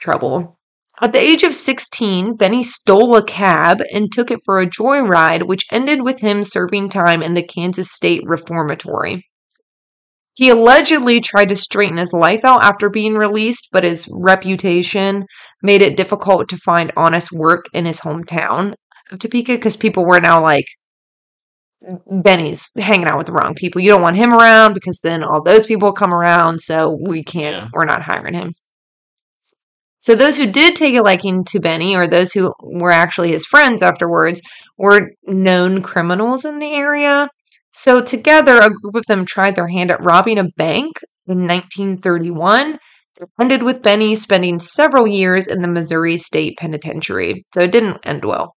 trouble. 0.00 0.58
At 1.00 1.12
the 1.12 1.20
age 1.20 1.42
of 1.42 1.54
16, 1.54 2.36
Bennie 2.36 2.62
stole 2.62 3.16
a 3.16 3.24
cab 3.24 3.82
and 3.92 4.10
took 4.10 4.30
it 4.30 4.40
for 4.44 4.60
a 4.60 4.66
joyride, 4.66 5.46
which 5.46 5.66
ended 5.70 6.02
with 6.02 6.20
him 6.20 6.42
serving 6.42 6.88
time 6.88 7.22
in 7.22 7.34
the 7.34 7.42
Kansas 7.42 7.92
State 7.92 8.22
Reformatory. 8.24 9.27
He 10.38 10.50
allegedly 10.50 11.20
tried 11.20 11.48
to 11.48 11.56
straighten 11.56 11.96
his 11.96 12.12
life 12.12 12.44
out 12.44 12.62
after 12.62 12.88
being 12.88 13.14
released, 13.14 13.70
but 13.72 13.82
his 13.82 14.06
reputation 14.08 15.24
made 15.64 15.82
it 15.82 15.96
difficult 15.96 16.48
to 16.50 16.56
find 16.58 16.92
honest 16.96 17.32
work 17.32 17.64
in 17.72 17.86
his 17.86 17.98
hometown 17.98 18.74
of 19.10 19.18
Topeka 19.18 19.56
because 19.56 19.76
people 19.76 20.06
were 20.06 20.20
now 20.20 20.40
like, 20.40 20.64
Bennie's 22.08 22.70
hanging 22.78 23.08
out 23.08 23.18
with 23.18 23.26
the 23.26 23.32
wrong 23.32 23.56
people. 23.56 23.80
You 23.80 23.90
don't 23.90 24.00
want 24.00 24.14
him 24.16 24.32
around 24.32 24.74
because 24.74 25.00
then 25.02 25.24
all 25.24 25.42
those 25.42 25.66
people 25.66 25.92
come 25.92 26.14
around, 26.14 26.60
so 26.60 26.96
we 27.04 27.24
can't, 27.24 27.56
Yeah. 27.56 27.68
we're 27.72 27.84
not 27.84 28.02
hiring 28.02 28.34
him. 28.34 28.52
So 30.02 30.14
those 30.14 30.36
who 30.36 30.46
did 30.46 30.76
take 30.76 30.94
a 30.94 31.02
liking 31.02 31.42
to 31.46 31.58
Bennie, 31.58 31.96
or 31.96 32.06
those 32.06 32.30
who 32.32 32.54
were 32.62 32.92
actually 32.92 33.32
his 33.32 33.44
friends 33.44 33.82
afterwards, 33.82 34.40
were 34.76 35.10
known 35.24 35.82
criminals 35.82 36.44
in 36.44 36.60
the 36.60 36.74
area. 36.74 37.28
So 37.72 38.02
together, 38.02 38.58
a 38.58 38.70
group 38.70 38.94
of 38.94 39.06
them 39.06 39.24
tried 39.24 39.56
their 39.56 39.68
hand 39.68 39.90
at 39.90 40.02
robbing 40.02 40.38
a 40.38 40.48
bank 40.56 40.98
in 41.26 41.46
1931. 41.46 42.78
It 43.20 43.28
ended 43.40 43.62
with 43.62 43.82
Bennie 43.82 44.16
spending 44.16 44.58
several 44.58 45.06
years 45.06 45.46
in 45.46 45.62
the 45.62 45.68
Missouri 45.68 46.16
State 46.16 46.56
Penitentiary. 46.58 47.44
So 47.54 47.62
it 47.62 47.72
didn't 47.72 48.06
end 48.06 48.24
well. 48.24 48.54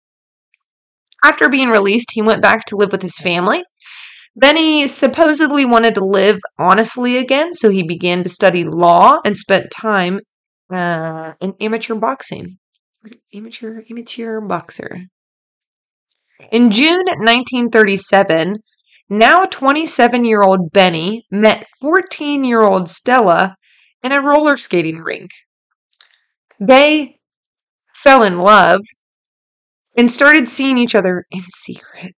After 1.22 1.48
being 1.48 1.68
released, 1.68 2.12
he 2.12 2.22
went 2.22 2.42
back 2.42 2.64
to 2.66 2.76
live 2.76 2.92
with 2.92 3.02
his 3.02 3.18
family. 3.18 3.62
Bennie 4.36 4.86
supposedly 4.86 5.64
wanted 5.64 5.94
to 5.96 6.04
live 6.04 6.38
honestly 6.58 7.16
again, 7.18 7.52
so 7.52 7.68
he 7.68 7.82
began 7.82 8.22
to 8.22 8.28
study 8.28 8.64
law 8.64 9.18
and 9.24 9.36
spent 9.36 9.70
time 9.70 10.20
uh, 10.72 11.32
in 11.40 11.54
amateur 11.60 11.94
boxing. 11.94 12.58
Amateur, 13.34 13.82
amateur 13.90 14.40
boxer. 14.40 14.98
In 16.52 16.70
June 16.70 17.04
1937, 17.04 18.58
now 19.10 19.44
27 19.44 20.24
year 20.24 20.42
old 20.42 20.70
Bennie 20.72 21.26
met 21.30 21.66
14 21.80 22.44
year 22.44 22.62
old 22.62 22.88
Stella 22.88 23.56
in 24.02 24.12
a 24.12 24.22
roller 24.22 24.56
skating 24.56 24.98
rink. 24.98 25.30
They 26.58 27.18
fell 27.94 28.22
in 28.22 28.38
love 28.38 28.80
and 29.96 30.10
started 30.10 30.48
seeing 30.48 30.78
each 30.78 30.94
other 30.94 31.26
in 31.30 31.40
secret. 31.50 32.14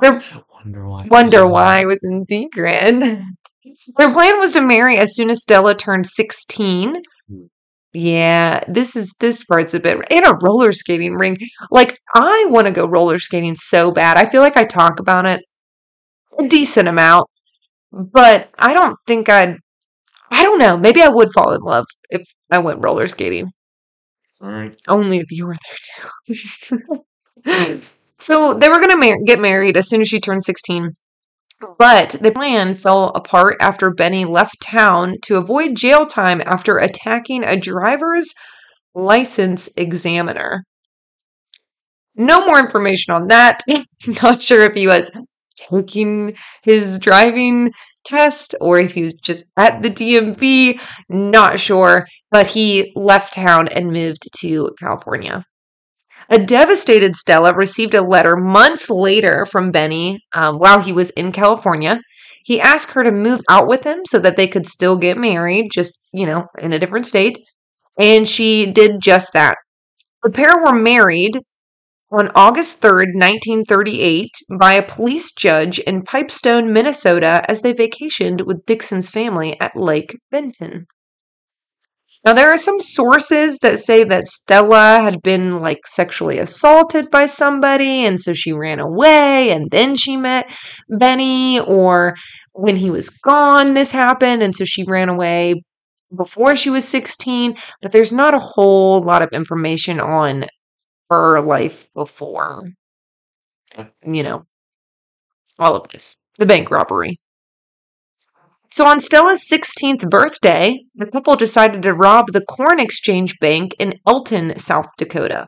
Their 0.00 0.22
Wonder 0.52 0.88
why. 0.88 1.06
wonder 1.10 1.46
why 1.46 1.82
it 1.82 1.86
was 1.86 2.02
in 2.02 2.24
secret. 2.26 3.20
Their 3.96 4.12
plan 4.12 4.38
was 4.38 4.52
to 4.52 4.64
marry 4.64 4.98
as 4.98 5.14
soon 5.14 5.30
as 5.30 5.42
Stella 5.42 5.74
turned 5.74 6.06
16. 6.06 6.96
Hmm. 7.28 7.36
Yeah, 7.92 8.60
this 8.68 8.96
is 8.96 9.14
this 9.20 9.44
part's 9.44 9.74
a 9.74 9.80
bit 9.80 9.98
in 10.10 10.24
a 10.24 10.36
roller 10.42 10.72
skating 10.72 11.14
rink. 11.14 11.38
Like 11.70 11.98
I 12.12 12.46
want 12.50 12.66
to 12.66 12.72
go 12.72 12.86
roller 12.86 13.18
skating 13.18 13.56
so 13.56 13.92
bad. 13.92 14.16
I 14.16 14.28
feel 14.28 14.42
like 14.42 14.56
I 14.56 14.64
talk 14.64 15.00
about 15.00 15.26
it 15.26 15.40
a 16.38 16.48
decent 16.48 16.88
amount, 16.88 17.28
but 17.92 18.50
I 18.58 18.74
don't 18.74 18.96
think 19.06 19.28
I'd 19.28 19.58
I 20.30 20.42
don't 20.42 20.58
know. 20.58 20.76
Maybe 20.76 21.00
I 21.00 21.08
would 21.08 21.32
fall 21.32 21.54
in 21.54 21.60
love 21.60 21.86
if 22.10 22.22
I 22.50 22.58
went 22.58 22.82
roller 22.82 23.06
skating. 23.06 23.46
All 24.40 24.50
right. 24.50 24.76
Only 24.88 25.18
if 25.18 25.30
you 25.30 25.46
were 25.46 25.54
there 25.54 26.80
too. 27.46 27.82
so 28.18 28.54
they 28.54 28.68
were 28.68 28.80
going 28.80 28.90
to 28.90 28.96
mar- 28.96 29.22
get 29.24 29.38
married 29.38 29.76
as 29.76 29.88
soon 29.88 30.00
as 30.00 30.08
she 30.08 30.20
turned 30.20 30.42
16. 30.42 30.90
But 31.78 32.16
the 32.20 32.32
plan 32.32 32.74
fell 32.74 33.06
apart 33.14 33.56
after 33.60 33.94
Bennie 33.94 34.24
left 34.24 34.60
town 34.60 35.16
to 35.22 35.36
avoid 35.36 35.76
jail 35.76 36.04
time 36.04 36.42
after 36.44 36.78
attacking 36.78 37.44
a 37.44 37.56
driver's 37.56 38.34
license 38.94 39.68
examiner. 39.76 40.64
No 42.16 42.44
more 42.44 42.58
information 42.58 43.14
on 43.14 43.28
that. 43.28 43.60
Not 44.22 44.42
sure 44.42 44.62
if 44.62 44.74
he 44.74 44.86
was 44.86 45.10
taking 45.54 46.36
his 46.62 46.98
driving 46.98 47.72
test 48.04 48.54
or 48.60 48.78
if 48.78 48.92
he 48.92 49.02
was 49.02 49.14
just 49.14 49.50
at 49.56 49.82
the 49.82 49.90
DMV. 49.90 50.80
Not 51.08 51.58
sure. 51.58 52.06
But 52.30 52.46
he 52.46 52.92
left 52.94 53.34
town 53.34 53.68
and 53.68 53.92
moved 53.92 54.28
to 54.40 54.70
California. 54.78 55.44
A 56.30 56.38
devastated 56.38 57.14
Stella 57.14 57.54
received 57.54 57.94
a 57.94 58.02
letter 58.02 58.36
months 58.36 58.88
later 58.88 59.46
from 59.46 59.70
Bennie 59.70 60.20
um, 60.32 60.58
while 60.58 60.80
he 60.80 60.92
was 60.92 61.10
in 61.10 61.32
California. 61.32 62.00
He 62.44 62.60
asked 62.60 62.92
her 62.92 63.02
to 63.02 63.12
move 63.12 63.40
out 63.48 63.66
with 63.66 63.84
him 63.84 64.04
so 64.06 64.18
that 64.18 64.36
they 64.36 64.46
could 64.46 64.66
still 64.66 64.96
get 64.96 65.18
married, 65.18 65.70
just, 65.72 66.08
you 66.12 66.26
know, 66.26 66.46
in 66.58 66.72
a 66.72 66.78
different 66.78 67.06
state. 67.06 67.38
And 67.98 68.28
she 68.28 68.72
did 68.72 69.00
just 69.02 69.32
that. 69.34 69.56
The 70.22 70.30
pair 70.30 70.58
were 70.58 70.74
married 70.74 71.38
on 72.10 72.30
August 72.34 72.80
3rd, 72.82 73.14
1938, 73.14 74.30
by 74.58 74.74
a 74.74 74.82
police 74.86 75.32
judge 75.32 75.78
in 75.80 76.02
Pipestone, 76.02 76.72
Minnesota, 76.72 77.42
as 77.48 77.62
they 77.62 77.72
vacationed 77.72 78.46
with 78.46 78.66
Dickson's 78.66 79.10
family 79.10 79.58
at 79.60 79.76
Lake 79.76 80.18
Benton. 80.30 80.86
Now, 82.24 82.32
there 82.32 82.50
are 82.50 82.58
some 82.58 82.80
sources 82.80 83.58
that 83.58 83.80
say 83.80 84.02
that 84.04 84.26
Stella 84.26 85.00
had 85.00 85.20
been 85.22 85.58
like 85.58 85.86
sexually 85.86 86.38
assaulted 86.38 87.10
by 87.10 87.26
somebody, 87.26 88.06
and 88.06 88.18
so 88.18 88.32
she 88.32 88.52
ran 88.52 88.80
away, 88.80 89.50
and 89.50 89.70
then 89.70 89.94
she 89.94 90.16
met 90.16 90.50
Bennie, 90.88 91.60
or 91.60 92.14
when 92.54 92.76
he 92.76 92.90
was 92.90 93.10
gone, 93.10 93.74
this 93.74 93.92
happened, 93.92 94.42
and 94.42 94.54
so 94.54 94.64
she 94.64 94.84
ran 94.84 95.10
away 95.10 95.62
before 96.16 96.56
she 96.56 96.70
was 96.70 96.88
16. 96.88 97.56
But 97.82 97.92
there's 97.92 98.12
not 98.12 98.32
a 98.32 98.38
whole 98.38 99.02
lot 99.02 99.20
of 99.20 99.28
information 99.32 100.00
on 100.00 100.46
her 101.10 101.40
life 101.40 101.88
before, 101.94 102.70
you 104.04 104.22
know, 104.22 104.46
all 105.58 105.76
of 105.76 105.88
this. 105.88 106.16
The 106.38 106.46
bank 106.46 106.70
robbery. 106.70 107.18
So 108.70 108.86
on 108.86 109.00
Stella's 109.00 109.48
16th 109.48 110.10
birthday, 110.10 110.80
the 110.96 111.06
couple 111.06 111.36
decided 111.36 111.82
to 111.82 111.94
rob 111.94 112.32
the 112.32 112.44
Corn 112.44 112.80
Exchange 112.80 113.38
Bank 113.38 113.72
in 113.78 114.00
Elkton, 114.04 114.58
South 114.58 114.90
Dakota. 114.98 115.46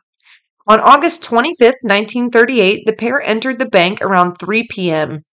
On 0.65 0.79
August 0.79 1.23
25th, 1.23 1.83
1938, 1.83 2.85
the 2.85 2.93
pair 2.93 3.21
entered 3.21 3.59
the 3.59 3.65
bank 3.69 4.01
around 4.01 4.35
3 4.35 4.67
p.m. 4.69 5.23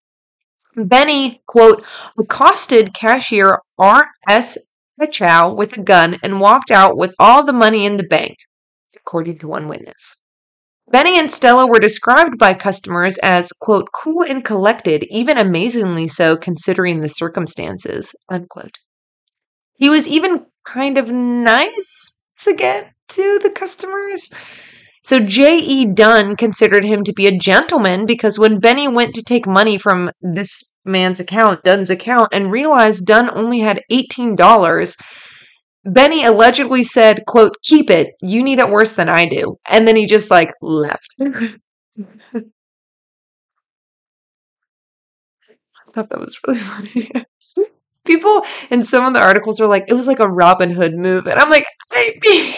Bennie, 0.76 1.40
quote, 1.46 1.84
accosted 2.18 2.94
cashier 2.94 3.60
R.S. 3.78 4.58
Pechow 5.00 5.56
with 5.56 5.76
a 5.78 5.82
gun 5.82 6.18
and 6.22 6.40
walked 6.40 6.70
out 6.70 6.96
with 6.96 7.14
all 7.18 7.44
the 7.44 7.52
money 7.52 7.86
in 7.86 7.96
the 7.96 8.08
bank, 8.08 8.36
according 9.06 9.38
to 9.38 9.48
one 9.48 9.68
witness. 9.68 10.16
Bennie 10.90 11.18
and 11.18 11.30
Stella 11.30 11.66
were 11.66 11.78
described 11.78 12.38
by 12.38 12.54
customers 12.54 13.18
as, 13.18 13.52
quote, 13.52 13.88
cool 13.94 14.22
and 14.22 14.44
collected, 14.44 15.06
even 15.10 15.38
amazingly 15.38 16.06
so 16.08 16.36
considering 16.36 17.00
the 17.00 17.08
circumstances, 17.08 18.14
unquote. 18.30 18.78
He 19.76 19.88
was 19.88 20.06
even 20.06 20.46
kind 20.64 20.98
of 20.98 21.10
nice 21.10 22.22
again 22.46 22.90
to 23.08 23.40
the 23.42 23.50
customers. 23.50 24.30
So 25.02 25.20
J.E. 25.20 25.92
Dunn 25.94 26.36
considered 26.36 26.84
him 26.84 27.04
to 27.04 27.12
be 27.12 27.26
a 27.26 27.38
gentleman 27.38 28.06
because 28.06 28.38
when 28.38 28.60
Bennie 28.60 28.88
went 28.88 29.14
to 29.14 29.22
take 29.22 29.46
money 29.46 29.78
from 29.78 30.10
this 30.20 30.62
man's 30.84 31.20
account, 31.20 31.62
Dunn's 31.62 31.90
account, 31.90 32.32
and 32.32 32.50
realized 32.50 33.06
Dunn 33.06 33.30
only 33.34 33.60
had 33.60 33.82
$18, 33.90 34.96
Bennie 35.84 36.24
allegedly 36.24 36.84
said, 36.84 37.24
quote, 37.26 37.54
keep 37.62 37.90
it. 37.90 38.14
You 38.22 38.42
need 38.42 38.58
it 38.58 38.68
worse 38.70 38.94
than 38.94 39.08
I 39.08 39.28
do. 39.28 39.58
And 39.68 39.86
then 39.86 39.96
he 39.96 40.06
just 40.06 40.30
like 40.30 40.50
left. 40.62 41.14
I 41.20 41.30
thought 45.92 46.10
that 46.10 46.20
was 46.20 46.38
really 46.46 46.58
funny. 46.60 47.10
People 48.04 48.42
in 48.70 48.84
some 48.84 49.04
of 49.06 49.14
the 49.14 49.20
articles 49.20 49.58
were 49.60 49.66
like, 49.66 49.84
it 49.88 49.94
was 49.94 50.06
like 50.06 50.18
a 50.20 50.28
Robin 50.28 50.70
Hood 50.70 50.94
move. 50.94 51.26
And 51.26 51.38
I'm 51.38 51.48
like, 51.48 51.64
I 51.90 52.12
mean, 52.22 52.54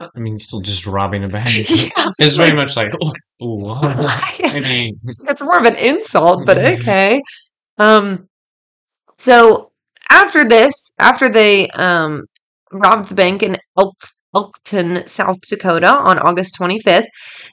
I 0.16 0.18
mean, 0.18 0.38
still 0.40 0.60
just 0.60 0.86
robbing 0.86 1.22
a 1.22 1.28
bank. 1.28 1.50
Yeah, 1.70 2.10
It's 2.18 2.34
very 2.34 2.52
much 2.54 2.76
like, 2.76 2.90
oh, 3.00 3.12
ooh, 3.44 3.70
I 3.70 4.34
maybe. 4.60 4.96
it's 5.28 5.42
more 5.42 5.58
of 5.58 5.66
an 5.66 5.76
insult, 5.76 6.46
but 6.46 6.58
okay. 6.58 7.22
Um, 7.78 8.28
so 9.16 9.70
after 10.10 10.48
this, 10.48 10.92
after 10.98 11.28
they 11.30 11.68
um 11.70 12.24
robbed 12.72 13.08
the 13.08 13.14
bank 13.14 13.42
in 13.42 13.56
El- 13.78 13.96
Elkton, 14.34 15.06
South 15.06 15.40
Dakota 15.48 15.88
on 15.88 16.18
August 16.18 16.58
25th. 16.58 17.06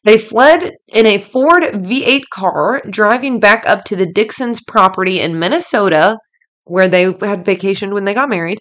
They 0.04 0.18
fled 0.18 0.74
in 0.90 1.06
a 1.06 1.20
Ford 1.20 1.64
V8 1.64 2.24
car, 2.34 2.82
driving 2.90 3.40
back 3.40 3.66
up 3.66 3.86
to 3.86 3.96
the 3.96 4.12
Dicksons' 4.12 4.60
property 4.66 5.22
in 5.22 5.40
Minnesota, 5.40 6.18
where 6.66 6.90
they 6.90 7.04
had 7.04 7.46
vacationed 7.46 7.94
when 7.94 8.06
they 8.06 8.14
got 8.14 8.30
married, 8.30 8.60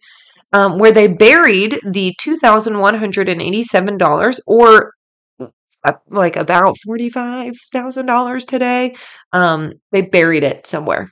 um, 0.52 0.78
where 0.78 0.92
they 0.92 1.08
buried 1.08 1.78
the 1.84 2.14
$2,187 2.20 4.38
or 4.46 4.92
uh, 5.84 5.92
like 6.08 6.36
about 6.36 6.76
$45,000 6.86 8.46
today. 8.46 8.94
Um, 9.32 9.72
they 9.92 10.02
buried 10.02 10.44
it 10.44 10.66
somewhere. 10.66 11.08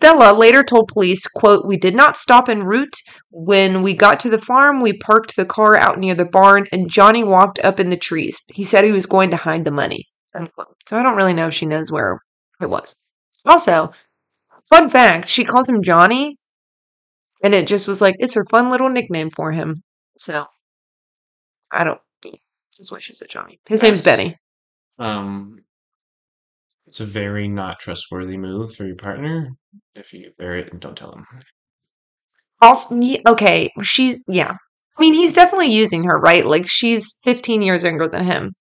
Stella 0.00 0.32
later 0.32 0.62
told 0.62 0.88
police, 0.88 1.26
quote, 1.26 1.66
We 1.66 1.76
did 1.76 1.94
not 1.94 2.16
stop 2.16 2.48
en 2.48 2.62
route. 2.62 2.94
When 3.30 3.82
we 3.82 3.94
got 3.94 4.20
to 4.20 4.30
the 4.30 4.40
farm, 4.40 4.80
we 4.80 4.96
parked 4.96 5.34
the 5.34 5.44
car 5.44 5.76
out 5.76 5.98
near 5.98 6.14
the 6.14 6.24
barn 6.24 6.66
and 6.70 6.88
Johnny 6.90 7.24
walked 7.24 7.58
up 7.64 7.80
in 7.80 7.90
the 7.90 7.96
trees. 7.96 8.40
He 8.48 8.62
said 8.62 8.84
he 8.84 8.92
was 8.92 9.06
going 9.06 9.30
to 9.30 9.36
hide 9.36 9.64
the 9.64 9.72
money. 9.72 10.04
Unquote. 10.34 10.76
So 10.86 10.98
I 10.98 11.02
don't 11.02 11.16
really 11.16 11.34
know 11.34 11.48
if 11.48 11.54
she 11.54 11.66
knows 11.66 11.90
where 11.90 12.20
it 12.60 12.70
was. 12.70 12.94
Also, 13.44 13.90
fun 14.68 14.88
fact, 14.88 15.26
she 15.26 15.44
calls 15.44 15.68
him 15.68 15.82
Johnny 15.82 16.36
and 17.42 17.54
it 17.54 17.66
just 17.66 17.88
was 17.88 18.00
like 18.00 18.14
it's 18.18 18.34
her 18.34 18.44
fun 18.50 18.70
little 18.70 18.88
nickname 18.88 19.30
for 19.30 19.50
him. 19.50 19.82
So 20.16 20.46
I 21.72 21.82
don't 21.82 22.00
just 22.76 22.92
wish 22.92 23.10
it's 23.10 23.22
a 23.22 23.26
Johnny. 23.26 23.58
His 23.68 23.82
name's 23.82 24.06
Nice. 24.06 24.16
Bennie. 24.16 24.36
Um, 25.00 25.58
it's 26.86 27.00
a 27.00 27.04
very 27.04 27.48
not 27.48 27.80
trustworthy 27.80 28.36
move 28.36 28.74
for 28.74 28.86
your 28.86 28.96
partner 28.96 29.57
if 29.94 30.12
you 30.12 30.32
bury 30.38 30.62
it 30.62 30.72
and 30.72 30.80
don't 30.80 30.96
tell 30.96 31.12
him. 31.12 31.26
Also, 32.60 32.96
ye- 32.96 33.22
okay, 33.26 33.70
she's 33.82 34.18
yeah. 34.28 34.52
I 34.96 35.00
mean, 35.00 35.14
he's 35.14 35.32
definitely 35.32 35.72
using 35.72 36.04
her, 36.04 36.18
right? 36.18 36.44
Like 36.44 36.64
she's 36.68 37.18
15 37.24 37.62
years 37.62 37.84
younger 37.84 38.08
than 38.08 38.24
him. 38.24 38.52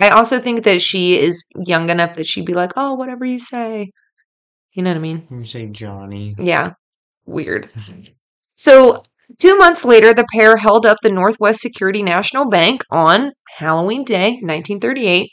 I 0.00 0.08
also 0.10 0.38
think 0.38 0.64
that 0.64 0.82
she 0.82 1.18
is 1.18 1.46
young 1.56 1.88
enough 1.90 2.16
that 2.16 2.26
she'd 2.26 2.46
be 2.46 2.54
like, 2.54 2.72
"Oh, 2.76 2.94
whatever 2.94 3.24
you 3.24 3.38
say." 3.38 3.90
You 4.72 4.82
know 4.82 4.90
what 4.90 4.96
I 4.96 5.00
mean? 5.00 5.26
You 5.30 5.44
say 5.44 5.66
Johnny. 5.66 6.34
Yeah. 6.38 6.72
Weird. 7.26 7.70
So, 8.56 9.04
two 9.38 9.56
months 9.56 9.86
later, 9.86 10.12
the 10.12 10.26
pair 10.34 10.58
held 10.58 10.84
up 10.84 10.98
the 11.02 11.08
Northwest 11.10 11.60
Security 11.62 12.02
National 12.02 12.46
Bank 12.50 12.82
on 12.90 13.30
Halloween 13.56 14.04
Day, 14.04 14.32
1938, 14.32 15.30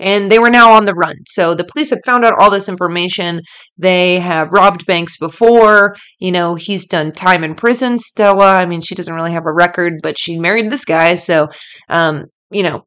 and 0.00 0.30
they 0.30 0.38
were 0.38 0.50
now 0.50 0.72
on 0.72 0.84
the 0.84 0.94
run. 0.94 1.16
So, 1.26 1.54
the 1.54 1.64
police 1.64 1.90
had 1.90 2.00
found 2.04 2.24
out 2.24 2.38
all 2.38 2.50
this 2.50 2.68
information. 2.68 3.42
They 3.78 4.18
have 4.20 4.52
robbed 4.52 4.86
banks 4.86 5.16
before. 5.18 5.96
You 6.18 6.32
know, 6.32 6.54
he's 6.54 6.86
done 6.86 7.12
time 7.12 7.44
in 7.44 7.54
prison. 7.54 7.98
Stella, 7.98 8.54
I 8.54 8.66
mean, 8.66 8.80
she 8.80 8.94
doesn't 8.94 9.14
really 9.14 9.32
have 9.32 9.46
a 9.46 9.52
record, 9.52 9.94
but 10.02 10.18
she 10.18 10.38
married 10.38 10.70
this 10.70 10.84
guy. 10.84 11.14
So, 11.14 11.48
um, 11.88 12.26
you 12.50 12.62
know, 12.62 12.84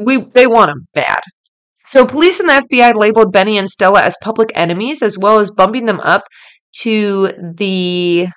we 0.00 0.18
they 0.18 0.46
want 0.46 0.70
him 0.70 0.86
bad. 0.94 1.20
So, 1.84 2.06
police 2.06 2.40
and 2.40 2.48
the 2.48 2.66
FBI 2.70 2.94
labeled 2.94 3.32
Bennie 3.32 3.58
and 3.58 3.70
Stella 3.70 4.02
as 4.02 4.16
public 4.22 4.50
enemies, 4.54 5.02
as 5.02 5.16
well 5.18 5.38
as 5.38 5.50
bumping 5.50 5.86
them 5.86 6.00
up 6.00 6.22
to 6.82 7.32
the 7.56 8.28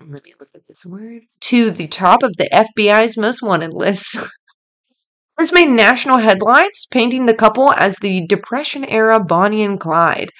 let 0.00 0.24
me 0.24 0.32
look 0.38 0.50
at 0.54 0.62
this 0.68 0.84
word 0.84 1.22
to 1.40 1.70
the 1.70 1.86
top 1.86 2.22
of 2.22 2.36
the 2.36 2.48
FBI's 2.52 3.16
most 3.16 3.42
wanted 3.42 3.72
list. 3.72 4.16
this 5.38 5.52
made 5.52 5.68
national 5.68 6.18
headlines, 6.18 6.86
painting 6.90 7.26
the 7.26 7.34
couple 7.34 7.72
as 7.72 7.96
the 7.96 8.26
Depression 8.26 8.84
era 8.84 9.22
Bonnie 9.22 9.62
and 9.62 9.80
Clyde. 9.80 10.30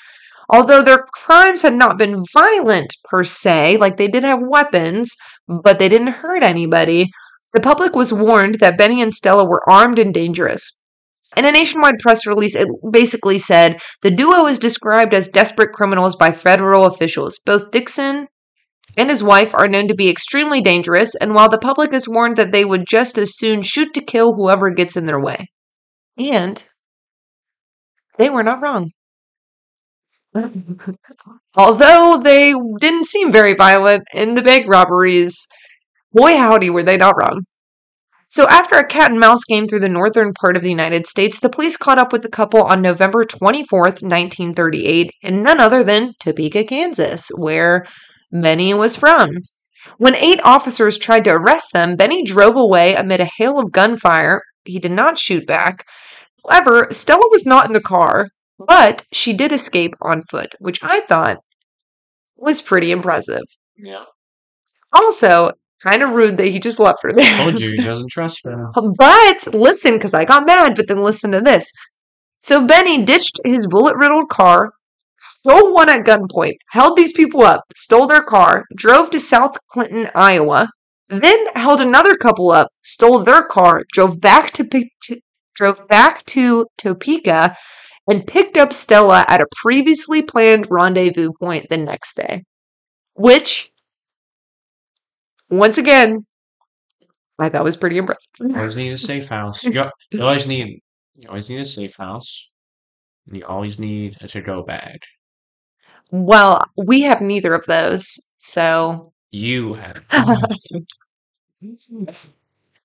Although 0.48 0.82
their 0.82 1.04
crimes 1.12 1.62
had 1.62 1.74
not 1.74 1.98
been 1.98 2.24
violent 2.32 2.94
per 3.04 3.24
se, 3.24 3.78
like 3.78 3.96
they 3.96 4.08
did 4.08 4.24
have 4.24 4.40
weapons, 4.42 5.14
but 5.48 5.78
they 5.78 5.88
didn't 5.88 6.08
hurt 6.08 6.42
anybody, 6.42 7.10
the 7.52 7.60
public 7.60 7.94
was 7.94 8.12
warned 8.12 8.56
that 8.56 8.76
Bennie 8.76 9.00
and 9.00 9.12
Stella 9.12 9.44
were 9.44 9.68
armed 9.68 9.98
and 9.98 10.12
dangerous. 10.12 10.76
In 11.36 11.44
a 11.44 11.52
nationwide 11.52 11.98
press 11.98 12.26
release, 12.26 12.54
it 12.54 12.68
basically 12.90 13.38
said 13.38 13.80
the 14.02 14.10
duo 14.10 14.46
is 14.46 14.58
described 14.58 15.14
as 15.14 15.28
desperate 15.28 15.72
criminals 15.72 16.14
by 16.14 16.30
federal 16.30 16.84
officials. 16.86 17.40
Both 17.44 17.70
Dickson 17.70 18.28
and 18.96 19.10
his 19.10 19.22
wife 19.22 19.54
are 19.54 19.68
known 19.68 19.88
to 19.88 19.94
be 19.94 20.08
extremely 20.08 20.60
dangerous, 20.60 21.14
and 21.14 21.34
while 21.34 21.48
the 21.48 21.58
public 21.58 21.92
is 21.92 22.08
warned 22.08 22.36
that 22.36 22.52
they 22.52 22.64
would 22.64 22.86
just 22.86 23.18
as 23.18 23.36
soon 23.36 23.62
shoot 23.62 23.92
to 23.94 24.00
kill 24.00 24.34
whoever 24.34 24.70
gets 24.70 24.96
in 24.96 25.06
their 25.06 25.20
way. 25.20 25.48
And 26.18 26.66
they 28.18 28.30
were 28.30 28.42
not 28.42 28.62
wrong. 28.62 28.90
Although 31.56 32.20
they 32.22 32.54
didn't 32.80 33.06
seem 33.06 33.30
very 33.30 33.54
violent 33.54 34.04
in 34.12 34.34
the 34.34 34.42
bank 34.42 34.66
robberies, 34.68 35.46
boy 36.12 36.36
howdy 36.36 36.70
were 36.70 36.82
they 36.82 36.96
not 36.96 37.16
wrong. 37.16 37.40
So, 38.28 38.48
after 38.48 38.74
a 38.74 38.86
cat 38.86 39.12
and 39.12 39.20
mouse 39.20 39.44
game 39.44 39.68
through 39.68 39.78
the 39.78 39.88
northern 39.88 40.32
part 40.32 40.56
of 40.56 40.62
the 40.62 40.70
United 40.70 41.06
States, 41.06 41.38
the 41.38 41.48
police 41.48 41.76
caught 41.76 41.98
up 41.98 42.12
with 42.12 42.22
the 42.22 42.28
couple 42.28 42.64
on 42.64 42.82
November 42.82 43.24
24th, 43.24 44.02
1938, 44.02 45.12
in 45.22 45.40
none 45.40 45.60
other 45.60 45.84
than 45.84 46.14
Topeka, 46.18 46.64
Kansas, 46.64 47.30
where 47.36 47.86
Bennie 48.34 48.74
was 48.74 48.96
from. 48.96 49.30
When 49.98 50.16
eight 50.16 50.40
officers 50.42 50.98
tried 50.98 51.24
to 51.24 51.30
arrest 51.30 51.72
them, 51.72 51.96
Bennie 51.96 52.24
drove 52.24 52.56
away 52.56 52.94
amid 52.94 53.20
a 53.20 53.30
hail 53.36 53.58
of 53.58 53.72
gunfire. 53.72 54.42
He 54.64 54.78
did 54.78 54.92
not 54.92 55.18
shoot 55.18 55.46
back. 55.46 55.86
However, 56.48 56.88
Stella 56.90 57.28
was 57.30 57.46
not 57.46 57.66
in 57.66 57.72
the 57.72 57.80
car, 57.80 58.28
but 58.58 59.04
she 59.12 59.32
did 59.32 59.52
escape 59.52 59.94
on 60.00 60.22
foot, 60.22 60.54
which 60.58 60.82
I 60.82 61.00
thought 61.00 61.38
was 62.36 62.60
pretty 62.60 62.90
impressive. 62.90 63.42
Yeah. 63.76 64.04
Also, 64.92 65.52
kind 65.82 66.02
of 66.02 66.10
rude 66.10 66.36
that 66.38 66.48
he 66.48 66.58
just 66.58 66.80
left 66.80 67.02
her 67.02 67.10
there. 67.12 67.36
Told 67.38 67.60
you 67.60 67.70
he 67.70 67.76
doesn't 67.84 68.10
trust 68.10 68.40
her. 68.44 68.70
But 68.74 69.54
listen, 69.54 69.94
because 69.94 70.14
I 70.14 70.24
got 70.24 70.46
mad, 70.46 70.74
but 70.76 70.88
then 70.88 71.02
listen 71.02 71.32
to 71.32 71.40
this. 71.40 71.70
So 72.42 72.66
Bennie 72.66 73.04
ditched 73.04 73.40
his 73.44 73.66
bullet 73.66 73.96
riddled 73.96 74.28
car, 74.28 74.72
stole 75.30 75.72
one 75.72 75.88
at 75.88 76.04
gunpoint, 76.04 76.56
held 76.70 76.96
these 76.96 77.12
people 77.12 77.42
up, 77.42 77.62
stole 77.74 78.06
their 78.06 78.22
car, 78.22 78.64
drove 78.76 79.10
to 79.10 79.20
South 79.20 79.56
Clinton, 79.70 80.10
Iowa, 80.14 80.68
then 81.08 81.46
held 81.54 81.80
another 81.80 82.16
couple 82.16 82.50
up, 82.50 82.68
stole 82.82 83.22
their 83.24 83.44
car, 83.44 83.82
drove 83.92 84.20
back 84.20 84.52
to, 84.52 84.64
to 84.64 85.20
drove 85.54 85.86
back 85.88 86.24
to 86.26 86.66
Topeka, 86.78 87.56
and 88.06 88.26
picked 88.26 88.56
up 88.56 88.72
Stella 88.72 89.24
at 89.28 89.40
a 89.40 89.46
previously 89.62 90.22
planned 90.22 90.66
rendezvous 90.70 91.32
point 91.40 91.66
the 91.70 91.76
next 91.76 92.16
day. 92.16 92.42
Which, 93.14 93.70
once 95.48 95.78
again, 95.78 96.26
I 97.38 97.48
thought 97.48 97.64
was 97.64 97.76
pretty 97.76 97.98
impressive. 97.98 98.30
You 98.40 98.56
always 98.56 98.76
need 98.76 98.92
a 98.92 98.98
safe 98.98 99.28
house. 99.28 99.64
You, 99.64 99.90
you 100.10 100.22
always 100.22 100.46
need 100.46 100.80
you 101.16 101.28
always 101.28 101.48
need 101.48 101.60
a 101.60 101.66
safe 101.66 101.96
house. 101.96 102.50
You 103.26 103.44
always 103.46 103.78
need 103.78 104.16
a 104.20 104.28
to 104.28 104.40
go 104.40 104.62
bag. 104.62 105.00
Well, 106.10 106.64
we 106.76 107.02
have 107.02 107.20
neither 107.20 107.54
of 107.54 107.64
those. 107.66 108.20
So, 108.36 109.12
You 109.32 109.74
have 109.74 110.02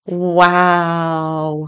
wow. 0.05 1.67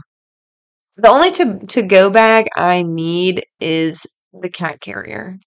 The 0.97 1.09
only 1.09 1.31
to 1.31 1.59
to 1.67 1.81
go 1.81 2.09
bag 2.09 2.47
I 2.55 2.83
need 2.83 3.45
is 3.59 4.05
the 4.33 4.49
cat 4.49 4.81
carrier. 4.81 5.37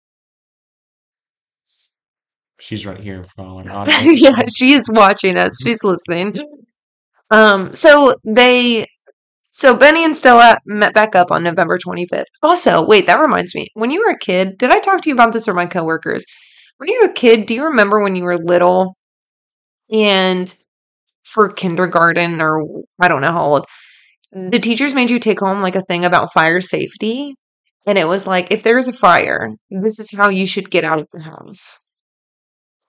she's 2.64 2.86
right 2.86 3.00
here 3.00 3.24
following 3.36 3.66
yeah, 3.68 4.42
she 4.56 4.72
is 4.72 4.88
watching 4.90 5.36
us. 5.36 5.58
She's 5.62 5.84
listening. 5.84 6.36
Um, 7.30 7.72
so 7.72 8.14
they 8.24 8.86
so 9.54 9.76
Bennie 9.76 10.04
and 10.04 10.16
Stella 10.16 10.58
met 10.66 10.94
back 10.94 11.14
up 11.14 11.30
on 11.30 11.44
November 11.44 11.78
25th. 11.78 12.24
Also, 12.42 12.84
wait, 12.84 13.06
that 13.06 13.20
reminds 13.20 13.54
me. 13.54 13.68
When 13.74 13.92
you 13.92 14.02
were 14.04 14.10
a 14.10 14.18
kid, 14.18 14.58
did 14.58 14.70
I 14.70 14.80
talk 14.80 15.00
to 15.02 15.08
you 15.08 15.14
about 15.14 15.32
this 15.32 15.46
or 15.46 15.54
my 15.54 15.66
coworkers? 15.66 16.26
When 16.78 16.88
you 16.88 17.02
were 17.02 17.10
a 17.10 17.14
kid, 17.14 17.46
do 17.46 17.54
you 17.54 17.66
remember 17.66 18.02
when 18.02 18.16
you 18.16 18.24
were 18.24 18.36
little 18.36 18.96
and 19.92 20.52
for 21.22 21.50
kindergarten 21.50 22.42
or 22.42 22.64
I 23.00 23.06
don't 23.06 23.20
know 23.20 23.30
how 23.30 23.44
old, 23.44 23.66
the 24.32 24.58
teachers 24.58 24.92
made 24.92 25.10
you 25.10 25.20
take 25.20 25.38
home 25.38 25.62
like 25.62 25.76
a 25.76 25.82
thing 25.82 26.04
about 26.04 26.32
fire 26.32 26.60
safety? 26.60 27.36
And 27.86 27.96
it 27.96 28.08
was 28.08 28.26
like, 28.26 28.50
if 28.50 28.64
there's 28.64 28.88
a 28.88 28.92
fire, 28.92 29.50
this 29.70 30.00
is 30.00 30.10
how 30.10 30.30
you 30.30 30.46
should 30.48 30.68
get 30.68 30.82
out 30.82 30.98
of 30.98 31.06
the 31.12 31.22
house. 31.22 31.83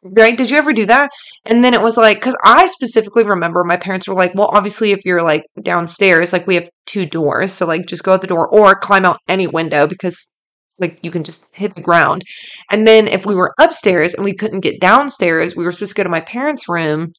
Right? 0.07 0.37
Did 0.37 0.51
you 0.51 0.57
ever 0.57 0.71
do 0.71 0.85
that? 0.85 1.09
And 1.45 1.65
then 1.65 1.73
it 1.73 1.81
was 1.81 1.97
like, 1.97 2.17
because 2.17 2.37
I 2.43 2.67
specifically 2.67 3.23
remember 3.23 3.63
my 3.63 3.77
parents 3.77 4.07
were 4.07 4.13
like, 4.13 4.35
well, 4.35 4.51
obviously, 4.53 4.91
if 4.91 5.03
you're 5.03 5.23
like 5.23 5.43
downstairs, 5.63 6.31
like 6.31 6.45
we 6.45 6.53
have 6.55 6.69
two 6.85 7.07
doors. 7.07 7.51
So, 7.51 7.65
like, 7.65 7.87
just 7.87 8.03
go 8.03 8.13
out 8.13 8.21
the 8.21 8.27
door 8.27 8.47
or 8.47 8.75
climb 8.75 9.03
out 9.03 9.17
any 9.27 9.47
window 9.47 9.87
because, 9.87 10.39
like, 10.77 10.99
you 11.01 11.09
can 11.09 11.23
just 11.23 11.47
hit 11.55 11.73
the 11.73 11.81
ground. 11.81 12.21
And 12.71 12.85
then 12.85 13.07
if 13.07 13.25
we 13.25 13.33
were 13.33 13.53
upstairs 13.59 14.13
and 14.13 14.23
we 14.23 14.35
couldn't 14.35 14.59
get 14.59 14.79
downstairs, 14.79 15.55
we 15.55 15.63
were 15.63 15.71
supposed 15.71 15.95
to 15.95 15.95
go 15.95 16.03
to 16.03 16.09
my 16.09 16.21
parents' 16.21 16.69
room 16.69 17.11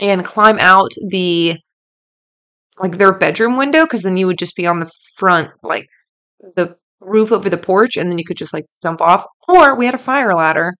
and 0.00 0.24
climb 0.24 0.58
out 0.60 0.92
the, 1.08 1.56
like, 2.78 2.98
their 2.98 3.18
bedroom 3.18 3.56
window 3.56 3.84
because 3.84 4.04
then 4.04 4.16
you 4.16 4.26
would 4.28 4.38
just 4.38 4.54
be 4.54 4.68
on 4.68 4.78
the 4.78 4.90
front, 5.16 5.50
like, 5.64 5.86
the 6.54 6.76
roof 7.00 7.32
over 7.32 7.50
the 7.50 7.58
porch 7.58 7.96
and 7.96 8.08
then 8.08 8.18
you 8.18 8.24
could 8.24 8.36
just, 8.36 8.54
like, 8.54 8.64
jump 8.82 9.00
off. 9.00 9.24
Or 9.48 9.76
we 9.76 9.86
had 9.86 9.96
a 9.96 9.98
fire 9.98 10.32
ladder 10.34 10.74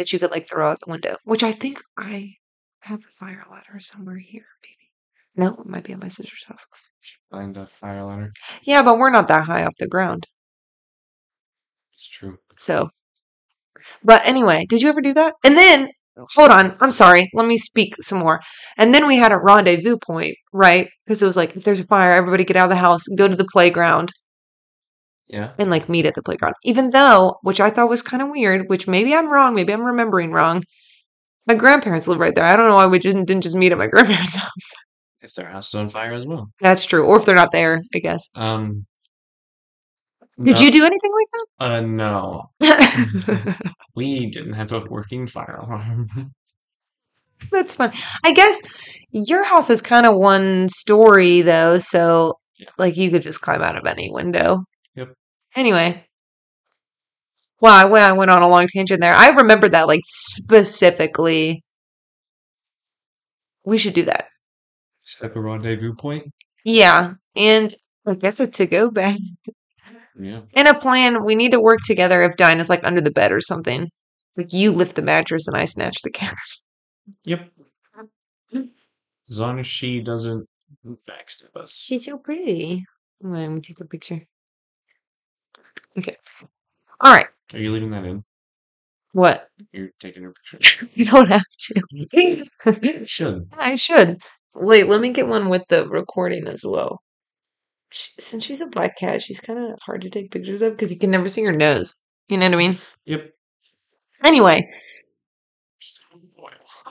that 0.00 0.14
you 0.14 0.18
could 0.18 0.30
like 0.30 0.48
throw 0.48 0.70
out 0.70 0.78
the 0.80 0.90
window, 0.90 1.16
which 1.24 1.42
I 1.42 1.52
think 1.52 1.82
I 1.98 2.36
have 2.80 3.02
the 3.02 3.08
fire 3.18 3.44
ladder 3.50 3.78
somewhere 3.80 4.16
here, 4.16 4.46
maybe. 4.62 4.90
No, 5.36 5.60
it 5.60 5.66
might 5.66 5.84
be 5.84 5.92
at 5.92 6.00
my 6.00 6.08
sister's 6.08 6.44
house. 6.44 6.66
Find 7.30 7.54
a 7.58 7.66
fire 7.66 8.02
ladder. 8.04 8.32
Yeah, 8.62 8.82
but 8.82 8.96
we're 8.96 9.10
not 9.10 9.28
that 9.28 9.44
high 9.44 9.64
off 9.64 9.74
the 9.78 9.86
ground. 9.86 10.26
It's 11.94 12.08
true. 12.08 12.38
So, 12.56 12.88
but 14.02 14.22
anyway, 14.24 14.64
did 14.66 14.80
you 14.80 14.88
ever 14.88 15.02
do 15.02 15.12
that? 15.12 15.34
And 15.44 15.58
then, 15.58 15.90
hold 16.34 16.50
on, 16.50 16.76
I'm 16.80 16.92
sorry. 16.92 17.28
Let 17.34 17.46
me 17.46 17.58
speak 17.58 17.94
some 18.00 18.20
more. 18.20 18.40
And 18.78 18.94
then 18.94 19.06
we 19.06 19.16
had 19.16 19.32
a 19.32 19.38
rendezvous 19.38 19.98
point, 19.98 20.34
right? 20.50 20.88
Because 21.04 21.22
it 21.22 21.26
was 21.26 21.36
like, 21.36 21.54
if 21.56 21.64
there's 21.64 21.80
a 21.80 21.84
fire, 21.84 22.12
everybody 22.12 22.44
get 22.44 22.56
out 22.56 22.64
of 22.64 22.70
the 22.70 22.76
house, 22.76 23.02
go 23.18 23.28
to 23.28 23.36
the 23.36 23.48
playground, 23.52 24.12
Yeah. 25.32 25.52
and 25.58 25.70
like 25.70 25.88
meet 25.88 26.06
at 26.06 26.14
the 26.14 26.22
playground. 26.22 26.54
Even 26.64 26.90
though, 26.90 27.38
which 27.42 27.60
I 27.60 27.70
thought 27.70 27.88
was 27.88 28.02
kind 28.02 28.22
of 28.22 28.28
weird, 28.30 28.68
which 28.68 28.88
maybe 28.88 29.14
I'm 29.14 29.30
wrong, 29.30 29.54
maybe 29.54 29.72
I'm 29.72 29.84
remembering 29.86 30.32
wrong. 30.32 30.62
My 31.46 31.54
grandparents 31.54 32.06
live 32.08 32.18
right 32.18 32.34
there. 32.34 32.44
I 32.44 32.56
don't 32.56 32.68
know 32.68 32.74
why 32.74 32.86
we 32.86 32.98
just 32.98 33.16
didn't 33.16 33.42
just 33.42 33.56
meet 33.56 33.72
at 33.72 33.78
my 33.78 33.86
grandparents' 33.92 34.34
house. 34.36 34.72
If 35.22 35.34
their 35.34 35.48
house 35.48 35.68
is 35.68 35.74
on 35.74 35.88
fire 35.88 36.14
as 36.14 36.26
well. 36.26 36.50
That's 36.60 36.84
true. 36.84 37.04
Or 37.06 37.18
if 37.18 37.24
they're 37.24 37.34
not 37.34 37.52
there, 37.52 37.82
I 37.94 37.98
guess. 38.00 38.28
Um. 38.34 38.86
Did 40.42 40.56
no- 40.56 40.60
you 40.62 40.70
do 40.72 40.84
anything 40.84 41.10
like 41.60 41.70
Uh, 41.70 41.80
no. 41.82 42.50
We 43.94 44.26
didn't 44.30 44.54
have 44.54 44.72
a 44.72 44.80
working 44.80 45.26
fire 45.26 45.60
alarm. 45.62 46.08
That's 47.52 47.74
fun. 47.74 47.92
I 48.24 48.32
guess 48.32 48.60
your 49.12 49.44
house 49.44 49.68
is 49.70 49.82
kind 49.82 50.06
of 50.06 50.16
one 50.16 50.68
story 50.68 51.42
though, 51.42 51.78
so 51.78 52.38
Yeah. 52.58 52.68
like 52.78 52.96
you 52.96 53.10
could 53.10 53.22
just 53.22 53.40
climb 53.42 53.62
out 53.62 53.76
of 53.76 53.86
any 53.86 54.10
window. 54.10 54.64
Yep. 55.56 55.60
Anyway. 55.60 56.04
Wow, 57.60 57.76
I 57.76 57.84
went, 57.84 58.04
I 58.04 58.12
went 58.12 58.30
on 58.30 58.42
a 58.42 58.48
long 58.48 58.66
tangent 58.68 59.00
there. 59.00 59.12
I 59.12 59.30
remember 59.30 59.68
that 59.68 59.86
like 59.86 60.00
specifically. 60.04 61.62
We 63.64 63.76
should 63.76 63.94
do 63.94 64.04
that. 64.04 64.28
Set 65.00 65.30
up 65.30 65.36
a 65.36 65.40
rendezvous 65.40 65.94
point. 65.94 66.32
Yeah. 66.64 67.14
And 67.36 67.70
I 68.06 68.14
guess 68.14 68.40
a 68.40 68.46
to 68.46 68.66
go 68.66 68.90
bag. 68.90 69.20
Yeah. 70.18 70.40
And 70.54 70.68
a 70.68 70.74
plan. 70.74 71.24
We 71.24 71.34
need 71.34 71.52
to 71.52 71.60
work 71.60 71.80
together 71.86 72.22
if 72.22 72.36
Dinah's 72.36 72.70
like 72.70 72.84
under 72.84 73.02
the 73.02 73.10
bed 73.10 73.32
or 73.32 73.40
something. 73.40 73.90
Like 74.36 74.52
you 74.52 74.72
lift 74.72 74.96
the 74.96 75.02
mattress 75.02 75.46
and 75.46 75.56
I 75.56 75.66
snatch 75.66 75.96
the 76.02 76.10
couch. 76.10 76.62
Yep. 77.24 77.50
As 79.28 79.38
long 79.38 79.58
as 79.60 79.66
she 79.66 80.00
doesn't 80.00 80.46
backstab 80.86 81.54
us. 81.56 81.76
She's 81.76 82.06
so 82.06 82.16
pretty. 82.16 82.84
Let 83.20 83.48
me 83.48 83.60
take 83.60 83.80
a 83.80 83.84
picture. 83.84 84.22
Okay. 85.98 86.16
All 87.00 87.12
right. 87.12 87.26
Are 87.52 87.58
you 87.58 87.72
leaving 87.72 87.90
that 87.90 88.04
in? 88.04 88.24
What? 89.12 89.48
You're 89.72 89.90
taking 89.98 90.22
her 90.22 90.34
picture. 90.50 90.88
You 90.94 91.04
don't 91.04 91.28
have 91.28 91.42
to. 91.58 91.82
You 92.82 93.04
should. 93.04 93.48
I 93.58 93.74
should. 93.74 94.22
Wait, 94.54 94.88
let 94.88 95.00
me 95.00 95.10
get 95.10 95.28
one 95.28 95.48
with 95.48 95.62
the 95.68 95.88
recording 95.88 96.46
as 96.46 96.64
well. 96.66 97.00
She, 97.90 98.10
since 98.20 98.44
she's 98.44 98.60
a 98.60 98.66
black 98.66 98.96
cat, 98.96 99.22
she's 99.22 99.40
kind 99.40 99.58
of 99.58 99.78
hard 99.82 100.02
to 100.02 100.10
take 100.10 100.30
pictures 100.30 100.62
of 100.62 100.72
because 100.72 100.92
you 100.92 100.98
can 100.98 101.10
never 101.10 101.28
see 101.28 101.44
her 101.44 101.52
nose. 101.52 101.96
You 102.28 102.36
know 102.36 102.46
what 102.46 102.54
I 102.54 102.58
mean? 102.58 102.78
Yep. 103.06 103.30
Anyway, 104.22 104.68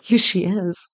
here 0.03 0.17
she 0.17 0.43
is. 0.43 0.87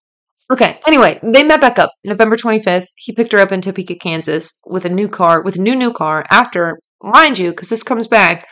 Okay. 0.51 0.79
Anyway, 0.85 1.19
they 1.23 1.43
met 1.43 1.61
back 1.61 1.79
up 1.79 1.91
November 2.03 2.35
25th. 2.37 2.85
He 2.97 3.13
picked 3.13 3.31
her 3.31 3.39
up 3.39 3.51
in 3.51 3.61
Topeka, 3.61 3.95
Kansas 3.95 4.59
with 4.67 4.85
a 4.85 4.89
new 4.89 5.07
car, 5.07 5.41
with 5.41 5.55
a 5.55 5.61
new, 5.61 5.75
new 5.75 5.91
car 5.91 6.23
after, 6.29 6.79
mind 7.01 7.37
you, 7.37 7.51
because 7.51 7.69
this 7.69 7.83
comes 7.83 8.07
back, 8.07 8.45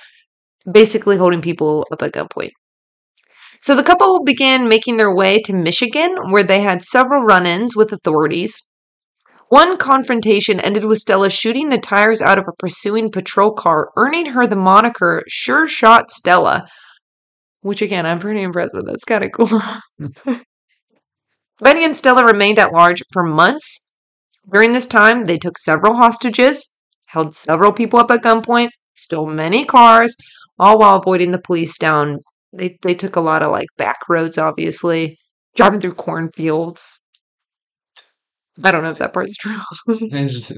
basically 0.71 1.17
holding 1.17 1.41
people 1.41 1.85
up 1.91 2.01
at 2.01 2.13
gunpoint. 2.13 2.51
So 3.61 3.75
the 3.75 3.83
couple 3.83 4.23
began 4.23 4.67
making 4.67 4.97
their 4.97 5.15
way 5.15 5.39
to 5.43 5.53
Michigan, 5.53 6.17
where 6.29 6.43
they 6.43 6.61
had 6.61 6.83
several 6.83 7.23
run 7.23 7.45
ins 7.45 7.75
with 7.75 7.93
authorities. 7.93 8.67
One 9.47 9.77
confrontation 9.77 10.59
ended 10.59 10.83
with 10.83 10.97
Stella 10.97 11.29
shooting 11.29 11.69
the 11.69 11.77
tires 11.77 12.21
out 12.21 12.37
of 12.37 12.45
a 12.47 12.55
pursuing 12.57 13.11
patrol 13.11 13.53
car, 13.53 13.91
earning 13.95 14.27
her 14.27 14.47
the 14.47 14.55
moniker 14.55 15.23
Sure 15.27 15.67
Shot 15.67 16.11
Stella, 16.11 16.67
which 17.61 17.81
again, 17.81 18.05
I'm 18.05 18.19
pretty 18.19 18.41
impressed 18.41 18.73
with. 18.73 18.85
That's 18.85 19.05
kind 19.05 19.23
of 19.23 19.31
cool. 19.31 19.61
Bennie 21.59 21.85
and 21.85 21.95
Stella 21.95 22.25
remained 22.25 22.59
at 22.59 22.73
large 22.73 23.01
for 23.13 23.23
months. 23.23 23.95
During 24.51 24.73
this 24.73 24.85
time, 24.85 25.25
they 25.25 25.37
took 25.37 25.57
several 25.57 25.93
hostages, 25.93 26.69
held 27.13 27.33
several 27.33 27.71
people 27.73 27.99
up 27.99 28.11
at 28.11 28.23
gunpoint, 28.23 28.69
stole 28.93 29.27
many 29.27 29.65
cars, 29.65 30.15
all 30.59 30.79
while 30.79 30.97
avoiding 30.97 31.31
the 31.31 31.39
police 31.41 31.77
down. 31.77 32.19
They 32.53 32.77
they 32.81 32.95
took 32.95 33.15
a 33.15 33.21
lot 33.21 33.43
of 33.43 33.51
like 33.51 33.67
back 33.77 33.97
roads, 34.09 34.37
obviously, 34.37 35.17
driving 35.55 35.81
through 35.81 35.95
cornfields. 35.95 36.99
I 38.63 38.71
don't 38.71 38.83
know 38.83 38.91
if 38.91 38.99
that 38.99 39.13
part's 39.13 39.35
true. 39.35 39.59
Is, 39.87 40.51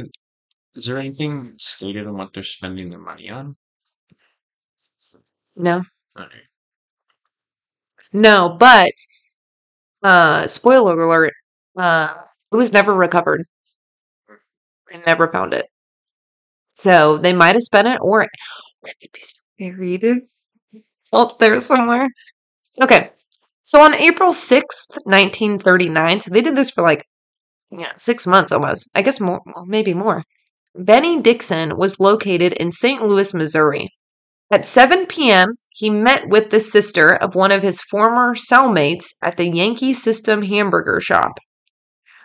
is 0.75 0.85
there 0.85 0.97
anything 0.99 1.55
stated 1.57 2.07
on 2.07 2.17
what 2.17 2.33
they're 2.33 2.43
spending 2.43 2.89
their 2.89 2.99
money 2.99 3.29
on? 3.29 3.55
no, 5.55 5.81
Okay. 6.17 6.47
no, 8.13 8.55
but 8.57 8.91
uh, 10.03 10.47
spoiler 10.47 10.99
alert, 11.01 11.33
uh, 11.77 12.13
it 12.51 12.55
was 12.55 12.73
never 12.73 12.93
recovered. 12.93 13.43
They 14.89 14.97
never 14.97 15.31
found 15.31 15.53
it. 15.53 15.67
So 16.75 17.17
they 17.17 17.33
might 17.33 17.55
have 17.55 17.61
spent 17.61 17.87
it, 17.87 17.99
or 18.01 18.27
could 18.83 19.11
be 19.11 19.19
still 19.19 19.45
buried 19.57 20.03
up 21.13 21.39
there 21.39 21.59
somewhere. 21.61 22.09
Okay. 22.81 23.11
So 23.63 23.81
on 23.81 23.95
April 23.95 24.31
6th, 24.31 24.89
1939, 25.05 26.19
so 26.19 26.31
they 26.31 26.41
did 26.41 26.55
this 26.55 26.69
for 26.69 26.83
like, 26.83 27.05
yeah, 27.71 27.93
six 27.95 28.27
months 28.27 28.51
almost. 28.51 28.89
I 28.93 29.01
guess 29.01 29.19
more, 29.19 29.41
well, 29.45 29.65
maybe 29.65 29.93
more. 29.93 30.23
Bennie 30.75 31.21
Dickson 31.21 31.77
was 31.77 31.99
located 31.99 32.53
in 32.53 32.71
St. 32.71 33.01
Louis, 33.01 33.33
Missouri. 33.33 33.89
At 34.51 34.65
7 34.65 35.07
p.m., 35.07 35.55
he 35.69 35.89
met 35.89 36.29
with 36.29 36.51
the 36.51 36.59
sister 36.59 37.15
of 37.15 37.33
one 37.33 37.51
of 37.51 37.63
his 37.63 37.81
former 37.81 38.35
cellmates 38.35 39.07
at 39.23 39.37
the 39.37 39.49
Yankee 39.49 39.93
System 39.93 40.43
hamburger 40.43 40.99
shop. 40.99 41.39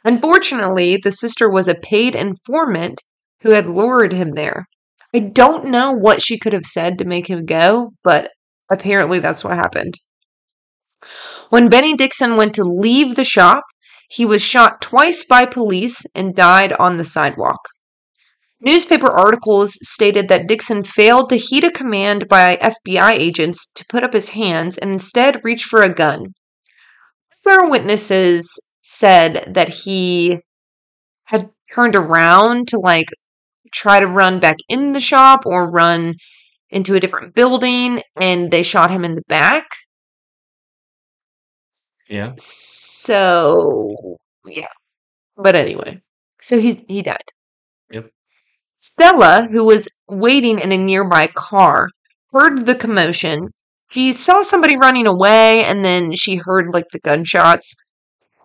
Unfortunately, 0.05 0.99
the 1.03 1.13
sister 1.13 1.51
was 1.51 1.69
a 1.69 1.75
paid 1.75 2.15
informant 2.15 3.01
who 3.43 3.51
had 3.51 3.67
lured 3.67 4.13
him 4.13 4.33
there. 4.33 4.67
I 5.15 5.21
don't 5.21 5.67
know 5.67 5.93
what 5.93 6.23
she 6.23 6.39
could 6.39 6.53
have 6.53 6.65
said 6.65 6.99
to 6.99 7.05
make 7.05 7.27
him 7.27 7.45
go, 7.45 7.91
but 8.05 8.31
apparently 8.71 9.19
that's 9.19 9.43
what 9.43 9.55
happened. 9.55 9.95
When 11.49 11.69
Bennie 11.69 11.97
Dickson 11.97 12.37
went 12.37 12.55
to 12.55 12.63
leave 12.63 13.17
the 13.17 13.25
shop, 13.25 13.65
he 14.09 14.25
was 14.25 14.43
shot 14.43 14.81
twice 14.81 15.25
by 15.25 15.47
police 15.47 16.05
and 16.15 16.35
died 16.35 16.73
on 16.75 16.97
the 16.97 17.05
sidewalk. 17.05 17.61
Newspaper 18.61 19.09
articles 19.09 19.79
stated 19.83 20.29
that 20.29 20.47
Dickson 20.47 20.85
failed 20.85 21.31
to 21.31 21.37
heed 21.37 21.65
a 21.65 21.71
command 21.71 22.29
by 22.29 22.57
FBI 22.57 23.13
agents 23.13 23.73
to 23.73 23.87
put 23.89 24.05
up 24.05 24.13
his 24.13 24.31
hands 24.31 24.77
and 24.77 24.91
instead 24.91 25.45
reached 25.45 25.67
for 25.67 25.83
a 25.83 25.95
gun. 25.95 26.27
Other 27.47 27.69
witnesses 27.69 28.61
said 28.83 29.55
that 29.55 29.71
he 29.71 30.41
had 31.25 31.51
turned 31.75 31.97
around 31.97 32.69
to 32.69 32.79
like 32.79 33.09
try 33.73 34.01
to 34.01 34.07
run 34.07 34.41
back 34.41 34.57
in 34.69 34.93
the 34.93 35.01
shop 35.01 35.47
or 35.47 35.71
run 35.71 36.15
into 36.71 36.95
a 36.95 37.01
different 37.01 37.35
building 37.35 38.03
and 38.21 38.51
they 38.51 38.63
shot 38.63 38.91
him 38.91 39.05
in 39.05 39.15
the 39.15 39.23
back. 39.29 39.67
Yeah. 42.09 42.33
So, 42.39 44.17
yeah. 44.45 44.67
But 45.37 45.55
anyway, 45.55 46.03
so 46.41 46.59
he's 46.59 46.83
he 46.89 47.03
died. 47.03 47.31
Yep. 47.91 48.11
Stella, 48.77 49.49
who 49.51 49.65
was 49.65 49.89
waiting 50.09 50.59
in 50.59 50.73
a 50.73 50.77
nearby 50.77 51.29
car, 51.29 51.89
heard 52.33 52.67
the 52.67 52.75
commotion. 52.75 53.49
She 53.91 54.13
saw 54.13 54.43
somebody 54.43 54.77
running 54.77 55.07
away 55.07 55.65
and 55.65 55.85
then 55.85 56.15
she 56.15 56.37
heard 56.37 56.73
like 56.73 56.87
the 56.93 57.01
gunshots 57.01 57.75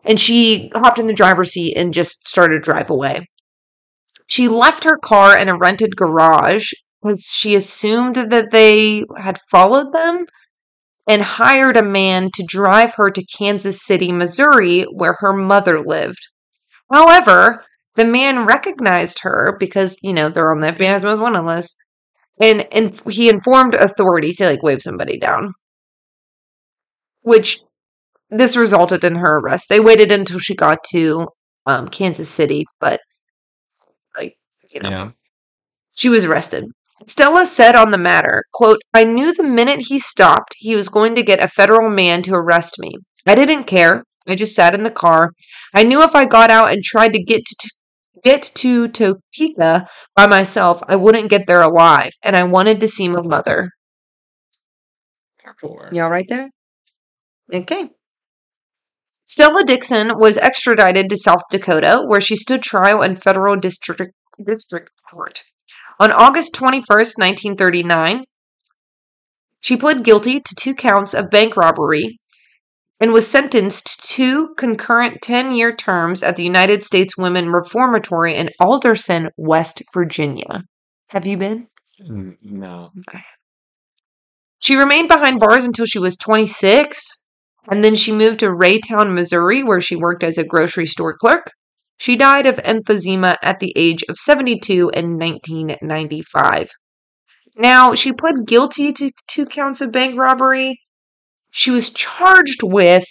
and 0.04 0.20
she 0.20 0.72
hopped 0.74 1.00
in 1.00 1.08
the 1.08 1.14
driver's 1.14 1.52
seat 1.52 1.76
and 1.76 1.94
just 1.94 2.28
started 2.28 2.56
to 2.56 2.62
drive 2.62 2.90
away. 2.90 3.28
She 4.28 4.48
left 4.48 4.84
her 4.84 4.98
car 4.98 5.38
in 5.38 5.50
a 5.50 5.58
rented 5.58 5.96
garage 5.96 6.72
because 7.02 7.30
she 7.32 7.56
assumed 7.56 8.16
that 8.16 8.52
they 8.52 9.04
had 9.18 9.40
followed 9.52 9.94
them 9.94 10.26
and 11.08 11.22
hired 11.22 11.78
a 11.78 11.84
man 11.84 12.32
to 12.34 12.44
drive 12.48 12.96
her 12.96 13.12
to 13.12 13.26
Kansas 13.26 13.84
City, 13.84 14.12
Missouri, 14.12 14.84
where 14.84 15.18
her 15.20 15.34
mother 15.34 15.82
lived. 15.82 16.28
However, 16.92 17.64
the 17.96 18.06
man 18.06 18.46
recognized 18.46 19.20
her 19.20 19.56
because, 19.60 19.98
you 20.02 20.14
know, 20.14 20.30
they're 20.30 20.52
on 20.52 20.60
the 20.60 20.72
FBI's 20.72 21.04
most 21.04 21.20
wanted 21.20 21.42
list. 21.42 21.76
And, 22.42 22.68
and 22.74 23.00
he 23.10 23.30
informed 23.30 23.76
authorities, 23.76 24.40
he 24.40 24.46
like 24.46 24.64
waved 24.64 24.82
somebody 24.82 25.20
down. 25.20 25.54
Which 27.22 27.60
this 28.30 28.58
resulted 28.58 29.04
in 29.04 29.16
her 29.16 29.40
arrest. 29.40 29.70
They 29.70 29.80
waited 29.80 30.12
until 30.12 30.40
she 30.40 30.56
got 30.56 30.84
to 30.90 31.28
um, 31.66 31.88
Kansas 31.88 32.30
City, 32.30 32.66
but 32.80 33.00
you 34.76 34.82
know, 34.82 34.90
Yeah. 34.90 35.10
she 35.94 36.10
was 36.10 36.26
arrested. 36.26 36.66
Stella 37.08 37.46
said 37.46 37.76
on 37.76 37.92
the 37.92 37.98
matter, 37.98 38.44
quote, 38.54 38.80
I 38.94 39.04
knew 39.04 39.34
the 39.34 39.44
minute 39.44 39.86
he 39.88 40.00
stopped, 40.00 40.54
he 40.58 40.76
was 40.76 40.90
going 40.90 41.16
to 41.16 41.24
get 41.24 41.42
a 41.42 41.48
federal 41.48 41.90
man 41.90 42.22
to 42.24 42.36
arrest 42.36 42.76
me. 42.80 42.94
I 43.26 43.36
didn't 43.36 43.64
care. 43.66 44.04
I 44.28 44.36
just 44.36 44.56
sat 44.56 44.74
in 44.74 44.84
the 44.84 44.92
car. 44.92 45.32
I 45.74 45.84
knew 45.84 46.02
if 46.04 46.16
I 46.16 46.26
got 46.26 46.50
out 46.50 46.72
and 46.72 46.84
tried 46.84 47.14
to 47.14 47.24
get 47.24 47.44
to 47.46 47.70
get 48.24 48.42
to 48.56 48.88
Topeka 48.88 49.88
by 50.16 50.26
myself, 50.26 50.82
I 50.88 50.96
wouldn't 50.96 51.30
get 51.30 51.46
there 51.46 51.62
alive, 51.62 52.12
and 52.24 52.36
I 52.36 52.44
wanted 52.44 52.80
to 52.80 52.88
see 52.88 53.08
my 53.08 53.22
mother. 53.22 53.70
Sure. 55.60 55.90
Y'all 55.92 56.10
right 56.10 56.26
there? 56.28 56.50
Okay. 57.54 57.90
Stella 59.26 59.64
Dickson 59.64 60.14
was 60.18 60.38
extradited 60.38 61.10
to 61.10 61.18
South 61.18 61.42
Dakota, 61.52 62.04
where 62.08 62.22
she 62.22 62.36
stood 62.36 62.64
trial 62.64 63.04
in 63.04 63.16
federal 63.16 63.56
district 63.56 64.15
district 64.44 64.92
court. 65.10 65.44
On 66.00 66.12
August 66.12 66.54
21st, 66.56 67.18
1939, 67.18 68.26
she 69.62 69.78
pled 69.78 70.04
guilty 70.04 70.40
to 70.40 70.56
two 70.56 70.76
counts 70.76 71.14
of 71.14 71.30
bank 71.30 71.58
robbery 71.58 72.20
and 73.00 73.12
was 73.12 73.30
sentenced 73.30 74.04
to 74.04 74.08
two 74.08 74.54
concurrent 74.58 75.22
10 75.22 75.56
year 75.56 75.76
terms 75.76 76.24
at 76.24 76.38
the 76.38 76.44
United 76.44 76.84
States 76.84 77.18
Women 77.18 77.50
Reformatory 77.50 78.36
in 78.36 78.50
Alderson, 78.60 79.30
West 79.38 79.82
Virginia. 79.94 80.64
Have 81.10 81.26
you 81.26 81.38
been? 81.38 81.68
No. 82.00 82.92
She 84.60 84.76
remained 84.76 85.08
behind 85.08 85.40
bars 85.40 85.66
until 85.66 85.86
she 85.86 86.00
was 86.00 86.18
26, 86.18 87.26
and 87.70 87.84
then 87.84 87.96
she 87.96 88.12
moved 88.12 88.40
to 88.40 88.48
Raytown, 88.48 89.14
Missouri, 89.14 89.64
where 89.64 89.82
she 89.82 89.96
worked 89.96 90.24
as 90.24 90.38
a 90.38 90.44
grocery 90.44 90.86
store 90.86 91.16
clerk. 91.16 91.52
She 91.98 92.16
died 92.16 92.46
of 92.46 92.58
emphysema 92.58 93.38
at 93.42 93.60
the 93.60 93.74
age 93.76 94.04
of 94.10 94.18
72 94.18 94.90
in 94.94 95.18
1995. 95.18 96.70
Now, 97.58 97.94
she 97.96 98.12
pled 98.12 98.46
guilty 98.46 98.92
to 98.94 99.12
two 99.28 99.46
counts 99.46 99.80
of 99.82 99.92
bank 99.94 100.18
robbery. 100.20 100.80
She 101.52 101.72
was 101.72 101.90
charged 101.94 102.62
with 102.64 103.06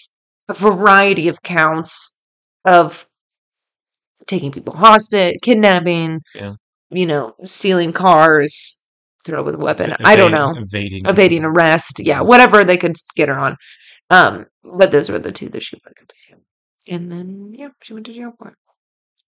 a 0.48 0.52
variety 0.54 1.28
of 1.28 1.42
counts 1.42 2.22
of 2.64 3.06
taking 4.26 4.52
people 4.52 4.74
hostage, 4.76 5.36
kidnapping, 5.42 6.20
Yeah. 6.34 6.52
you 6.90 7.06
know, 7.06 7.34
stealing 7.44 7.92
cars, 7.94 8.84
throw 9.24 9.42
with 9.42 9.54
a 9.54 9.58
weapon. 9.58 9.94
I 10.04 10.16
don't 10.16 10.30
know 10.30 10.50
Evading- 10.50 10.64
Evading. 10.66 11.06
evading 11.06 11.44
arrest. 11.46 12.00
Yeah, 12.00 12.20
whatever 12.20 12.64
they 12.64 12.76
could 12.76 12.96
get 13.16 13.28
her 13.30 13.38
on. 13.38 13.56
Um, 14.10 14.44
but 14.62 14.92
those 14.92 15.08
were 15.08 15.18
the 15.18 15.32
two 15.32 15.48
that 15.48 15.62
she 15.62 15.76
pled 15.78 15.94
guilty 15.96 16.16
to. 16.28 16.94
And 16.94 17.10
then 17.10 17.52
yeah, 17.54 17.68
she 17.82 17.94
went 17.94 18.04
to 18.06 18.12
jail 18.12 18.32
for 18.38 18.48
it. 18.48 18.54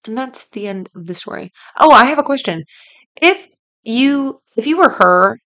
And 0.06 0.16
that's 0.16 0.48
the 0.50 0.66
end 0.68 0.88
of 0.94 1.06
the 1.06 1.14
story. 1.14 1.52
Oh, 1.78 1.90
I 1.92 2.04
have 2.06 2.18
a 2.18 2.22
question. 2.22 2.64
If 3.20 3.48
you 3.84 4.40
if 4.56 4.66
you 4.66 4.78
were 4.78 4.90
her, 4.90 5.38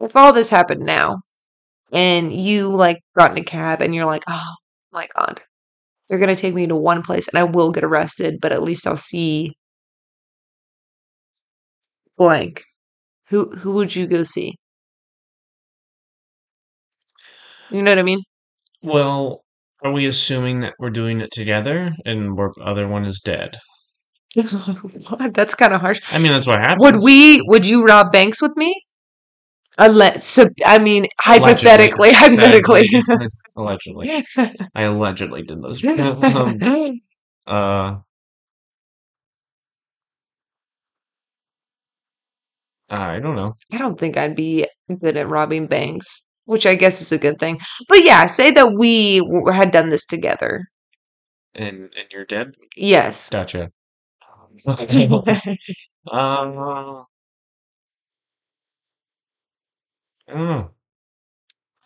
if 0.00 0.16
all 0.16 0.32
this 0.32 0.50
happened 0.50 0.80
now, 0.82 1.20
and 1.92 2.32
you 2.32 2.70
like 2.70 2.98
got 3.18 3.32
in 3.32 3.38
a 3.38 3.44
cab 3.44 3.82
and 3.82 3.94
you're 3.94 4.06
like, 4.06 4.24
oh 4.28 4.54
my 4.92 5.08
god, 5.16 5.40
they're 6.08 6.18
gonna 6.20 6.36
take 6.36 6.54
me 6.54 6.66
to 6.68 6.76
one 6.76 7.02
place 7.02 7.28
and 7.28 7.38
I 7.38 7.44
will 7.44 7.72
get 7.72 7.84
arrested, 7.84 8.40
but 8.40 8.52
at 8.52 8.62
least 8.64 8.86
I'll 8.86 8.96
see 8.96 9.54
blank. 12.18 12.64
Who 13.28 13.50
who 13.50 13.72
would 13.74 13.96
you 13.96 14.06
go 14.06 14.22
see? 14.24 14.56
You 17.70 17.82
know 17.82 17.90
what 17.92 17.98
I 17.98 18.02
mean? 18.02 18.20
Well, 18.82 19.44
are 19.84 19.92
we 19.92 20.06
assuming 20.06 20.60
that 20.60 20.74
we're 20.78 20.90
doing 20.90 21.20
it 21.20 21.30
together 21.32 21.94
and 22.04 22.38
our 22.38 22.52
other 22.60 22.88
one 22.88 23.04
is 23.04 23.20
dead? 23.20 23.58
That's 24.34 25.54
kind 25.54 25.72
of 25.72 25.80
harsh. 25.80 26.00
I 26.12 26.18
mean, 26.18 26.32
that's 26.32 26.46
what 26.46 26.58
happens. 26.60 26.80
Would 26.80 27.02
we? 27.02 27.40
Would 27.46 27.66
you 27.66 27.84
rob 27.84 28.12
banks 28.12 28.42
with 28.42 28.56
me? 28.56 28.74
Unless, 29.78 30.24
so, 30.24 30.48
I 30.66 30.78
mean, 30.78 31.06
hypothetically, 31.20 32.12
hypothetically. 32.12 32.88
Allegedly. 33.56 34.10
I 34.74 34.82
allegedly 34.82 35.42
did 35.42 35.62
those. 35.62 35.84
um, 35.84 36.58
uh, 37.46 37.96
I 42.90 43.20
don't 43.20 43.36
know. 43.36 43.54
I 43.72 43.78
don't 43.78 43.98
think 43.98 44.16
I'd 44.16 44.34
be 44.34 44.66
good 45.00 45.16
at 45.16 45.28
robbing 45.28 45.66
banks, 45.66 46.24
which 46.48 46.66
I 46.66 46.74
guess 46.74 47.00
is 47.02 47.12
a 47.12 47.18
good 47.18 47.38
thing. 47.38 47.60
But 47.88 48.02
yeah, 48.02 48.26
say 48.26 48.50
that 48.52 48.72
we 48.78 49.20
w- 49.20 49.50
had 49.52 49.70
done 49.70 49.90
this 49.90 50.06
together. 50.06 50.64
And 51.54 51.92
and 51.96 52.06
you're 52.10 52.24
dead. 52.24 52.54
Yes. 52.76 53.30
Gotcha. 53.30 53.70
Uh, 56.10 57.02
I. 60.28 60.68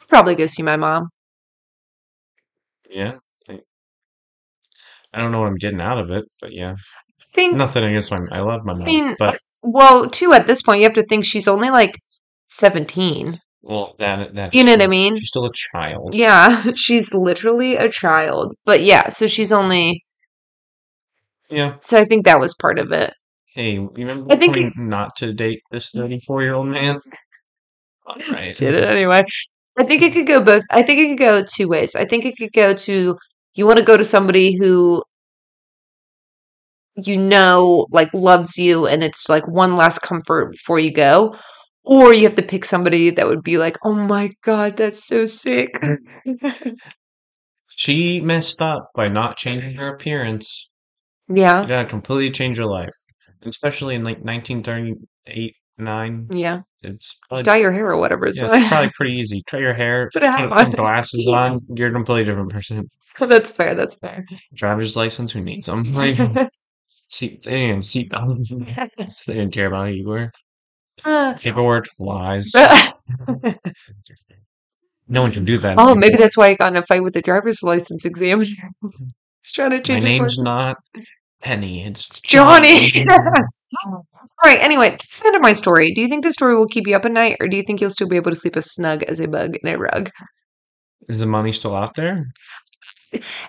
I'd 0.00 0.08
probably 0.08 0.36
go 0.36 0.46
see 0.46 0.62
my 0.62 0.76
mom. 0.76 1.08
Yeah. 2.88 3.14
I, 3.48 3.58
I 5.12 5.20
don't 5.20 5.32
know 5.32 5.40
what 5.40 5.48
I'm 5.48 5.56
getting 5.56 5.80
out 5.80 5.98
of 5.98 6.10
it, 6.10 6.24
but 6.40 6.52
yeah. 6.52 6.74
I 6.74 7.24
think, 7.34 7.56
Nothing 7.56 7.84
against 7.84 8.12
my. 8.12 8.20
I 8.30 8.40
love 8.40 8.64
my 8.64 8.74
mom, 8.74 8.84
mean, 8.84 9.16
but 9.18 9.40
well, 9.62 10.08
too, 10.08 10.32
at 10.32 10.46
this 10.46 10.62
point, 10.62 10.80
you 10.80 10.84
have 10.84 10.94
to 10.94 11.02
think 11.06 11.24
she's 11.24 11.48
only 11.48 11.70
like 11.70 11.98
17. 12.48 13.40
Well, 13.62 13.94
that 13.98 14.34
that 14.34 14.54
You 14.54 14.64
know 14.64 14.72
what 14.72 14.82
I 14.82 14.86
mean? 14.86 15.16
She's 15.16 15.28
still 15.28 15.46
a 15.46 15.52
child. 15.52 16.14
Yeah, 16.14 16.62
she's 16.74 17.14
literally 17.14 17.76
a 17.76 17.88
child. 17.88 18.54
But 18.64 18.82
yeah, 18.82 19.08
so 19.10 19.26
she's 19.26 19.52
only, 19.52 20.04
Yeah. 21.50 21.76
so 21.80 21.98
I 21.98 22.04
think 22.04 22.24
that 22.24 22.40
was 22.40 22.54
part 22.54 22.78
of 22.78 22.92
it. 22.92 23.14
Hey, 23.54 23.72
you 23.74 23.90
remember 23.94 24.32
I 24.32 24.36
think 24.36 24.54
telling 24.54 24.72
not 24.76 25.14
to 25.16 25.32
date 25.32 25.60
this 25.70 25.90
34 25.90 26.42
year 26.42 26.54
old 26.54 26.68
man? 26.68 27.00
All 28.06 28.16
right. 28.30 28.54
did 28.54 28.74
it 28.74 28.84
anyway. 28.84 29.24
I 29.78 29.84
think 29.84 30.02
it 30.02 30.12
could 30.12 30.26
go 30.26 30.42
both. 30.42 30.64
I 30.70 30.82
think 30.82 30.98
it 30.98 31.08
could 31.10 31.18
go 31.18 31.44
two 31.44 31.68
ways. 31.68 31.94
I 31.94 32.04
think 32.04 32.24
it 32.24 32.36
could 32.36 32.52
go 32.52 32.74
to 32.74 33.16
you 33.54 33.66
want 33.66 33.78
to 33.78 33.84
go 33.84 33.96
to 33.96 34.04
somebody 34.04 34.56
who 34.56 35.02
you 36.96 37.16
know 37.16 37.86
like 37.90 38.12
loves 38.12 38.58
you 38.58 38.86
and 38.86 39.02
it's 39.02 39.28
like 39.28 39.46
one 39.48 39.76
last 39.76 40.00
comfort 40.00 40.52
before 40.52 40.78
you 40.78 40.92
go 40.92 41.34
or 41.84 42.12
you 42.14 42.22
have 42.24 42.34
to 42.36 42.42
pick 42.42 42.64
somebody 42.64 43.10
that 43.10 43.26
would 43.26 43.42
be 43.42 43.58
like 43.58 43.76
oh 43.84 43.94
my 43.94 44.30
god 44.42 44.76
that's 44.76 45.04
so 45.04 45.26
sick 45.26 45.74
mm. 45.80 46.76
She 47.74 48.20
messed 48.20 48.60
up 48.62 48.90
by 48.94 49.08
not 49.08 49.36
changing 49.36 49.74
her 49.76 49.88
appearance. 49.94 50.68
yeah 51.28 51.62
You 51.62 51.68
gotta 51.68 51.88
completely 51.88 52.30
change 52.30 52.58
your 52.58 52.66
life. 52.68 52.90
Especially 53.44 53.94
in 53.94 54.04
like 54.04 54.18
1938, 54.22 55.54
9. 55.78 56.26
yeah 56.30 56.60
It's 56.82 57.18
probably, 57.28 57.42
dye 57.44 57.56
your 57.56 57.72
hair 57.72 57.88
or 57.90 57.98
whatever 57.98 58.26
it's 58.26 58.38
yeah, 58.38 58.48
fine 58.48 58.60
it's 58.60 58.68
probably 58.68 58.90
pretty 58.94 59.14
easy. 59.14 59.42
Try 59.46 59.60
your 59.60 59.72
hair, 59.74 60.10
Put 60.12 60.22
a 60.22 60.32
put 60.32 60.52
on. 60.52 60.70
glasses 60.70 61.26
on. 61.32 61.58
You're 61.74 61.88
a 61.88 61.92
completely 61.92 62.24
different 62.24 62.50
person. 62.50 62.88
that's 63.18 63.50
fair 63.52 63.74
that's 63.74 63.98
fair 63.98 64.24
Driver's 64.54 64.96
license, 64.96 65.32
who 65.32 65.40
needs 65.40 65.66
them? 65.66 65.92
Like, 65.94 66.18
seat, 67.08 67.42
they 67.42 67.50
didn't 67.52 67.68
even 67.68 67.82
seat 67.82 68.10
belts. 68.10 69.24
They 69.26 69.34
didn't 69.34 69.52
care 69.52 69.66
about 69.66 69.88
who 69.88 69.94
you 69.94 70.06
were. 70.06 70.30
Ah. 71.04 71.36
Paperwork, 71.40 71.86
lies. 71.98 72.52
No 75.08 75.22
one 75.22 75.32
can 75.32 75.44
do 75.44 75.58
that. 75.58 75.74
oh 75.78 75.94
maybe 75.94 76.16
that's 76.16 76.36
why 76.38 76.46
I 76.46 76.54
got 76.54 76.72
in 76.72 76.76
a 76.78 76.82
fight 76.82 77.02
with 77.02 77.12
the 77.12 77.20
driver's 77.20 77.62
license 77.62 78.04
examiner 78.06 78.48
he's 79.42 79.52
trying 79.52 79.70
to 79.72 79.82
change 79.82 80.04
his 80.04 80.10
name's 80.18 80.22
license. 80.38 80.44
not 80.44 80.76
Penny. 81.42 81.84
It's 81.84 82.20
Johnny. 82.20 83.04
All 83.84 84.06
right. 84.44 84.60
Anyway, 84.62 84.90
that's 84.90 85.20
the 85.20 85.26
end 85.26 85.36
of 85.36 85.42
my 85.42 85.52
story. 85.54 85.92
Do 85.92 86.00
you 86.00 86.06
think 86.06 86.24
the 86.24 86.32
story 86.32 86.54
will 86.54 86.68
keep 86.68 86.86
you 86.86 86.94
up 86.94 87.04
at 87.04 87.10
night, 87.12 87.36
or 87.40 87.48
do 87.48 87.56
you 87.56 87.64
think 87.64 87.80
you'll 87.80 87.90
still 87.90 88.06
be 88.08 88.14
able 88.16 88.30
to 88.30 88.36
sleep 88.36 88.56
as 88.56 88.72
snug 88.72 89.02
as 89.02 89.18
a 89.18 89.26
bug 89.26 89.56
in 89.62 89.68
a 89.68 89.76
rug? 89.76 90.08
Is 91.08 91.18
the 91.18 91.26
money 91.26 91.50
still 91.50 91.74
out 91.74 91.94
there? 91.94 92.24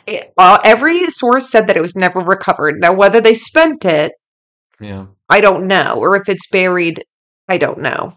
It, 0.07 0.33
uh, 0.39 0.57
every 0.65 1.05
source 1.11 1.51
said 1.51 1.67
that 1.67 1.77
it 1.77 1.81
was 1.81 1.95
never 1.95 2.19
recovered. 2.19 2.79
Now, 2.81 2.93
whether 2.93 3.21
they 3.21 3.35
spent 3.35 3.85
it, 3.85 4.13
Yeah. 4.81 5.05
I 5.29 5.39
don't 5.39 5.67
know, 5.67 5.93
or 5.99 6.15
if 6.15 6.27
it's 6.27 6.49
buried, 6.49 7.03
I 7.47 7.57
don't 7.57 7.79
know. 7.79 8.13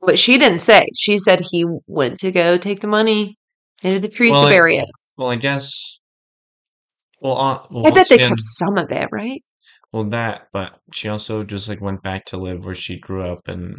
But 0.00 0.18
she 0.18 0.38
didn't 0.38 0.60
say. 0.60 0.86
She 0.94 1.18
said 1.18 1.44
he 1.50 1.64
went 1.86 2.20
to 2.20 2.30
go 2.32 2.56
take 2.58 2.80
the 2.80 2.86
money 2.86 3.36
into 3.82 4.00
the 4.00 4.08
tree 4.08 4.30
Well, 4.30 4.42
to 4.42 4.46
I- 4.48 4.50
bury 4.50 4.76
it. 4.76 4.88
Well, 5.16 5.30
I 5.30 5.36
guess. 5.36 5.72
Well, 7.20 7.38
uh, 7.38 7.66
well 7.70 7.86
I 7.86 7.90
bet 7.90 8.08
they 8.08 8.16
again, 8.16 8.28
kept 8.30 8.42
some 8.42 8.76
of 8.76 8.90
it, 8.92 9.08
right? 9.10 9.42
well 9.92 10.04
that, 10.10 10.48
but 10.52 10.78
she 10.92 11.08
also 11.08 11.42
just 11.42 11.68
like 11.68 11.80
went 11.80 12.02
back 12.02 12.26
to 12.26 12.36
live 12.36 12.66
where 12.66 12.74
she 12.74 12.98
grew 12.98 13.22
up 13.22 13.48
and 13.48 13.78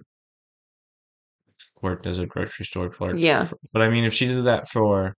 worked 1.83 2.07
as 2.07 2.17
a 2.17 2.25
grocery 2.25 2.65
store 2.65 2.89
clerk. 2.89 3.13
Yeah. 3.17 3.47
But 3.71 3.83
I 3.83 3.89
mean, 3.89 4.03
if 4.03 4.13
she 4.13 4.25
did 4.25 4.45
that 4.45 4.67
for, 4.69 5.13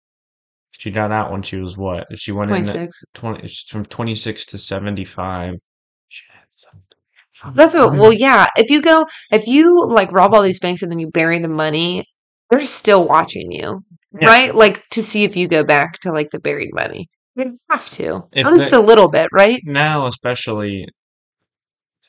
she 0.72 0.90
got 0.90 1.12
out 1.12 1.31
when 1.31 1.42
she 1.42 1.57
was 1.59 1.76
what? 1.76 2.09
If 2.11 2.18
she 2.18 2.33
went 2.33 2.50
in 2.50 2.68
at 2.68 2.90
20, 3.14 3.44
it's 3.44 3.62
from 3.70 3.85
26 3.87 4.46
to 4.46 4.59
75. 4.59 5.54
She 6.09 6.24
had 6.33 6.44
something. 6.50 6.88
That's 7.55 7.74
what, 7.74 7.92
well, 7.94 8.12
yeah. 8.12 8.46
If 8.57 8.70
you 8.70 8.83
go, 8.83 9.07
if 9.31 9.46
you 9.46 9.87
like 9.87 10.11
rob 10.12 10.35
all 10.35 10.42
these 10.42 10.59
banks 10.61 10.83
and 10.83 10.90
then 10.90 10.98
you 10.98 11.11
bury 11.11 11.38
the 11.38 11.48
money, 11.48 12.05
they're 12.51 12.62
still 12.64 13.05
watching 13.07 13.53
you, 13.53 13.83
Yeah. 14.20 14.29
right? 14.29 14.55
Like 14.55 14.88
to 14.90 15.03
see 15.03 15.24
if 15.24 15.37
you 15.37 15.48
go 15.48 15.62
back 15.64 16.01
to 16.01 16.12
like 16.12 16.31
the 16.31 16.40
buried 16.40 16.70
money. 16.74 17.09
You 17.37 17.59
have 17.70 17.88
to, 17.90 18.24
If 18.33 18.44
at 18.46 18.53
least 18.53 18.70
they- 18.72 18.77
a 18.77 18.81
little 18.81 19.09
bit, 19.09 19.29
right? 19.33 19.61
now 19.64 20.07
especially 20.07 20.87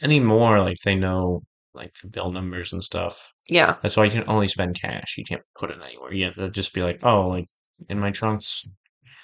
anymore 0.01 0.59
like 0.61 0.77
they 0.85 0.95
know 0.95 1.41
like 1.73 1.91
the 2.01 2.07
bill 2.09 2.31
numbers 2.31 2.71
and 2.73 2.83
stuff 2.83 3.33
Yeah. 3.49 3.75
that's 3.81 3.97
why 3.97 4.05
you 4.05 4.11
can 4.11 4.23
only 4.27 4.47
spend 4.47 4.79
cash 4.79 5.15
you 5.17 5.25
can't 5.25 5.41
put 5.57 5.69
it 5.71 5.77
anywhere 5.85 6.13
you 6.13 6.25
have 6.25 6.35
to 6.35 6.49
just 6.49 6.73
be 6.73 6.81
like 6.81 6.99
oh 7.03 7.27
like 7.27 7.45
in 7.89 7.99
my 7.99 8.09
trunks 8.11 8.63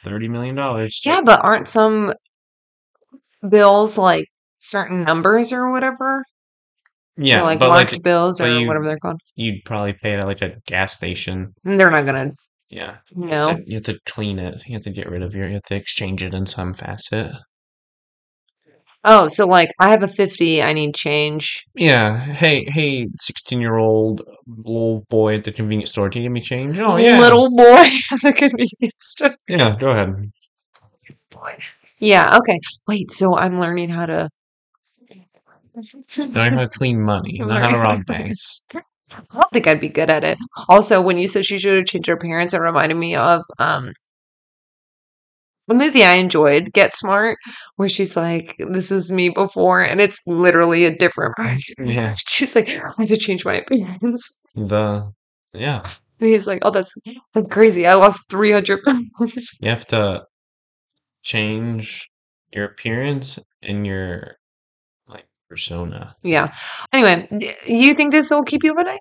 thirty 0.04 0.28
million 0.28 0.54
dollars. 0.56 1.02
Yeah, 1.06 1.22
but 1.22 1.44
aren't 1.44 1.68
some 1.68 2.14
bills 3.48 3.98
like 3.98 4.26
certain 4.56 5.04
numbers 5.04 5.52
or 5.54 5.72
whatever? 5.72 6.24
yeah, 7.18 7.40
or 7.42 7.44
like 7.44 7.60
but 7.60 7.70
marked 7.70 7.94
like 7.94 8.04
bills 8.04 8.42
or 8.42 8.48
you- 8.60 8.68
whatever 8.68 8.86
they're 8.86 9.00
called. 9.00 9.20
you'd 9.36 9.64
probably 9.66 9.94
pay 9.94 10.14
it 10.14 10.20
at 10.20 10.28
like 10.28 10.42
a 10.42 10.56
gas 10.68 10.94
station. 10.94 11.54
Mm, 11.66 11.78
they're 11.78 11.90
not 11.92 12.06
gonna 12.06 12.32
Yeah, 12.70 12.98
you 13.16 13.24
you 13.26 13.30
have, 13.34 13.48
know. 13.48 13.56
to, 13.58 13.64
you 13.70 13.76
have 13.76 13.84
to 13.86 13.98
clean 14.06 14.38
it. 14.40 14.62
You 14.68 14.74
have 14.74 14.84
to 14.84 14.90
get 14.92 15.10
rid 15.10 15.22
of 15.24 15.34
your. 15.34 15.48
You 15.48 15.54
have 15.56 15.64
to 15.64 15.76
exchange 15.76 16.24
it 16.24 16.34
in 16.34 16.46
some 16.46 16.74
facet. 16.74 17.32
Oh, 19.08 19.28
so 19.28 19.46
like 19.46 19.70
I 19.80 19.90
have 19.92 20.02
a 20.02 20.08
fifty, 20.08 20.64
I 20.64 20.74
need 20.74 20.96
change. 20.96 21.64
Yeah. 21.76 22.18
Hey, 22.20 22.66
hey, 22.66 23.08
sixteen-year-old 23.20 24.24
little 24.48 25.06
boy 25.10 25.36
at 25.36 25.44
the 25.44 25.52
convenience 25.52 25.92
store. 25.92 26.10
Can 26.10 26.24
you 26.24 26.26
give 26.30 26.34
me 26.34 26.42
change? 26.42 26.80
Oh 26.80 26.98
yeah. 26.98 27.20
Little 27.20 27.50
boy 27.56 27.64
at 28.12 28.22
the 28.24 28.34
convenience 28.34 28.94
store. 29.00 29.32
Yeah. 29.48 29.76
Go 29.80 29.90
ahead. 29.92 30.16
Boy. 31.30 31.58
Yeah, 32.00 32.38
okay. 32.40 32.60
Wait, 32.88 33.12
so 33.12 33.38
I'm 33.38 33.60
learning 33.60 33.90
how 33.90 34.06
to 34.08 34.28
Learn 36.18 36.54
how 36.54 36.62
to 36.62 36.70
clean 36.78 37.02
money, 37.04 37.40
not 37.40 37.62
how 37.62 37.70
to 37.70 37.78
rob 37.78 38.06
banks. 38.06 38.62
I 38.74 38.82
don't 39.34 39.52
think 39.52 39.68
I'd 39.68 39.82
be 39.82 39.90
good 39.90 40.10
at 40.10 40.24
it. 40.24 40.38
Also, 40.68 41.02
when 41.02 41.18
you 41.18 41.28
said 41.28 41.46
she 41.46 41.60
should 41.60 41.78
have 41.78 41.86
changed 41.86 42.08
her 42.08 42.18
parents, 42.18 42.54
it 42.54 42.60
reminded 42.60 42.98
me 42.98 43.16
of 43.16 43.44
um 43.60 43.94
a 45.68 45.74
movie 45.74 46.04
I 46.04 46.14
enjoyed, 46.16 46.74
Get 46.74 46.96
Smart, 46.96 47.38
where 47.76 47.90
she's 47.90 48.16
like, 48.16 48.56
"This 48.60 48.92
was 48.92 49.12
me 49.12 49.30
before," 49.30 49.82
and 49.82 50.00
it's 50.00 50.22
literally 50.28 50.86
a 50.86 50.96
different 50.96 51.36
person. 51.36 51.76
Yeah. 51.88 52.16
She's 52.28 52.56
like, 52.56 52.70
"I 52.70 52.94
had 52.98 53.08
to 53.08 53.18
change 53.18 53.46
my 53.46 53.56
appearance." 53.56 54.42
The 54.56 55.12
yeah. 55.54 55.90
And 56.20 56.30
he's 56.30 56.48
like, 56.48 56.60
"Oh, 56.64 56.72
that's 56.72 56.96
that's 57.34 57.48
crazy. 57.52 57.88
I 57.88 57.96
lost 57.96 58.30
three 58.30 58.52
hundred 58.52 58.84
pounds." 58.84 59.58
You 59.60 59.70
have 59.70 59.88
to 59.88 60.26
change 61.24 62.08
your 62.52 62.66
appearance 62.66 63.40
and 63.64 63.86
your 63.88 64.38
persona. 65.50 66.16
Yeah. 66.24 66.54
Anyway, 66.92 67.28
you 67.66 67.94
think 67.94 68.12
this 68.12 68.32
will 68.32 68.44
keep 68.44 68.64
you 68.64 68.72
up 68.72 68.80
at 68.80 68.86
night? 68.86 69.00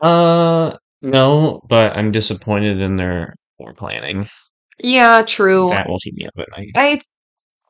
Uh, 0.00 0.76
no, 1.00 1.60
but 1.68 1.96
I'm 1.96 2.12
disappointed 2.12 2.80
in 2.80 2.96
their 2.96 3.34
their 3.58 3.72
planning. 3.74 4.28
Yeah, 4.78 5.22
true. 5.22 5.70
That 5.70 5.88
will 5.88 5.98
keep 5.98 6.14
me 6.14 6.26
up 6.26 6.34
at 6.38 6.48
night. 6.56 6.70
I 6.74 7.00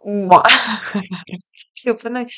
keep 1.77 1.95
up 1.95 2.07
at 2.07 2.13
night. 2.13 2.33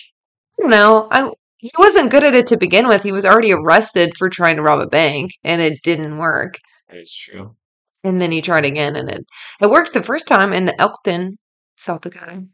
I 0.59 0.63
don't 0.63 0.71
know. 0.71 1.09
I 1.11 1.31
he 1.59 1.71
wasn't 1.79 2.11
good 2.11 2.25
at 2.25 2.35
it 2.35 2.47
to 2.49 2.59
begin 2.59 2.89
with. 2.89 3.03
He 3.03 3.13
was 3.13 3.25
already 3.25 3.53
arrested 3.53 4.17
for 4.19 4.29
trying 4.29 4.57
to 4.57 4.63
rob 4.63 4.81
a 4.81 4.87
bank, 4.87 5.31
and 5.43 5.63
it 5.63 5.81
didn't 5.83 6.19
work. 6.19 6.59
That 6.89 6.99
is 6.99 7.13
true. 7.13 7.57
And 8.03 8.21
then 8.21 8.31
he 8.31 8.43
tried 8.43 8.67
again, 8.67 8.97
and 8.97 9.11
it 9.11 9.25
it 9.61 9.71
worked 9.71 9.95
the 9.95 10.03
first 10.03 10.29
time 10.29 10.53
in 10.53 10.67
the 10.67 10.79
Elkton, 10.81 11.37
South 11.77 12.03
Dakota. 12.03 12.45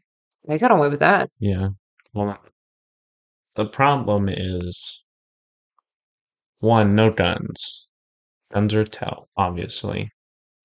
They 0.47 0.57
got 0.57 0.71
away 0.71 0.89
with 0.89 1.01
that. 1.01 1.29
Yeah. 1.39 1.69
Well, 2.13 2.37
the 3.55 3.65
problem 3.65 4.29
is 4.29 5.03
one, 6.59 6.91
no 6.91 7.09
guns. 7.11 7.89
Guns 8.53 8.75
are 8.75 8.83
tell, 8.83 9.27
obviously. 9.37 10.09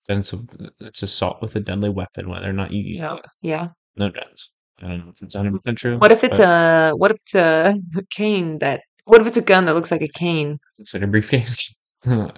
Then 0.08 0.18
it's, 0.20 0.34
it's 0.80 1.02
assault 1.02 1.40
with 1.42 1.56
a 1.56 1.60
deadly 1.60 1.88
weapon, 1.88 2.28
whether 2.28 2.48
or 2.48 2.52
not 2.52 2.70
you 2.72 2.82
use 2.82 2.98
Yeah. 2.98 3.14
it. 3.16 3.24
Yeah. 3.42 3.68
No 3.96 4.10
guns. 4.10 4.50
I 4.82 4.88
don't 4.88 4.98
know 5.06 5.10
if 5.10 5.22
it's 5.22 5.34
100% 5.34 5.76
true. 5.76 5.98
What 5.98 6.12
if 6.12 6.22
it's 6.22 6.38
but 6.38 6.90
a 6.92 6.94
what 6.96 7.10
if 7.10 7.16
it's 7.22 7.34
a 7.34 7.74
cane 8.10 8.58
that 8.58 8.82
what 9.04 9.20
if 9.20 9.26
it's 9.26 9.36
a 9.38 9.42
gun 9.42 9.64
that 9.64 9.74
looks 9.74 9.90
like 9.90 10.02
a 10.02 10.08
cane? 10.08 10.58
Looks 10.78 10.92
like 10.94 11.02
a 11.02 11.06
briefcase. 11.06 11.74
a 12.04 12.32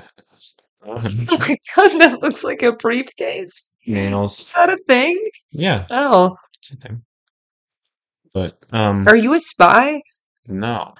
gun 1.75 1.99
that 1.99 2.19
looks 2.23 2.45
like 2.45 2.63
a 2.63 2.73
briefcase? 2.73 3.71
Is 3.87 3.95
Nails. 3.95 4.53
that 4.53 4.71
a 4.71 4.77
thing? 4.87 5.21
Yeah, 5.51 5.87
Oh. 5.91 6.37
it's 6.61 6.71
a 6.73 6.77
thing. 6.77 7.03
But, 8.33 8.59
um, 8.71 9.09
Are 9.09 9.17
you 9.17 9.33
a 9.35 9.41
spy? 9.41 10.01
No. 10.49 10.95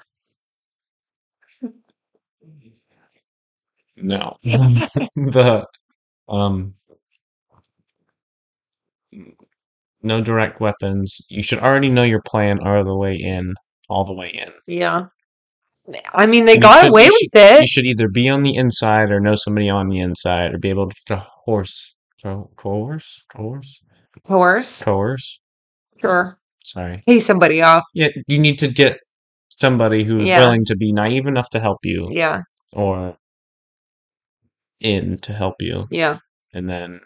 No. 4.01 4.37
the, 4.43 5.65
um, 6.29 6.73
no 10.01 10.21
direct 10.21 10.61
weapons. 10.61 11.17
You 11.29 11.43
should 11.43 11.59
already 11.59 11.89
know 11.89 12.03
your 12.03 12.21
plan 12.25 12.59
all 12.65 12.83
the 12.83 12.95
way 12.95 13.15
in, 13.15 13.53
all 13.89 14.05
the 14.05 14.13
way 14.13 14.29
in. 14.29 14.51
Yeah. 14.67 15.07
I 16.13 16.27
mean, 16.27 16.45
they 16.45 16.53
You 16.55 16.61
got 16.61 16.83
should- 16.83 16.91
away 16.91 17.05
you 17.05 17.19
with 17.33 17.43
You 17.43 17.63
it. 17.63 17.67
should 17.67 17.85
either 17.85 18.07
be 18.07 18.29
on 18.29 18.43
the 18.43 18.55
inside 18.55 19.11
or 19.11 19.19
know 19.19 19.35
somebody 19.35 19.69
on 19.69 19.89
the 19.89 19.99
inside 19.99 20.53
or 20.53 20.59
be 20.59 20.69
able 20.69 20.91
to 21.07 21.25
horse, 21.45 21.95
co- 22.23 22.49
coerce, 22.55 23.23
coerce, 23.35 23.81
Coerce. 24.25 24.83
coerce. 24.83 25.39
Sure. 25.99 26.39
Sorry. 26.63 27.03
Pay 27.07 27.19
somebody 27.19 27.61
off. 27.61 27.83
Yeah, 27.93 28.09
you 28.27 28.37
need 28.37 28.59
to 28.59 28.67
get 28.67 28.99
somebody 29.49 30.03
who's 30.03 30.23
Yeah. 30.25 30.39
willing 30.41 30.63
to 30.65 30.75
be 30.75 30.91
naive 30.93 31.25
enough 31.27 31.49
to 31.51 31.59
help 31.59 31.79
you 31.83 32.09
Yeah. 32.11 32.41
or 32.73 33.17
in 34.79 35.17
to 35.19 35.33
help 35.33 35.55
you 35.61 35.87
Yeah. 35.91 36.19
and 36.53 36.69
then 36.69 37.01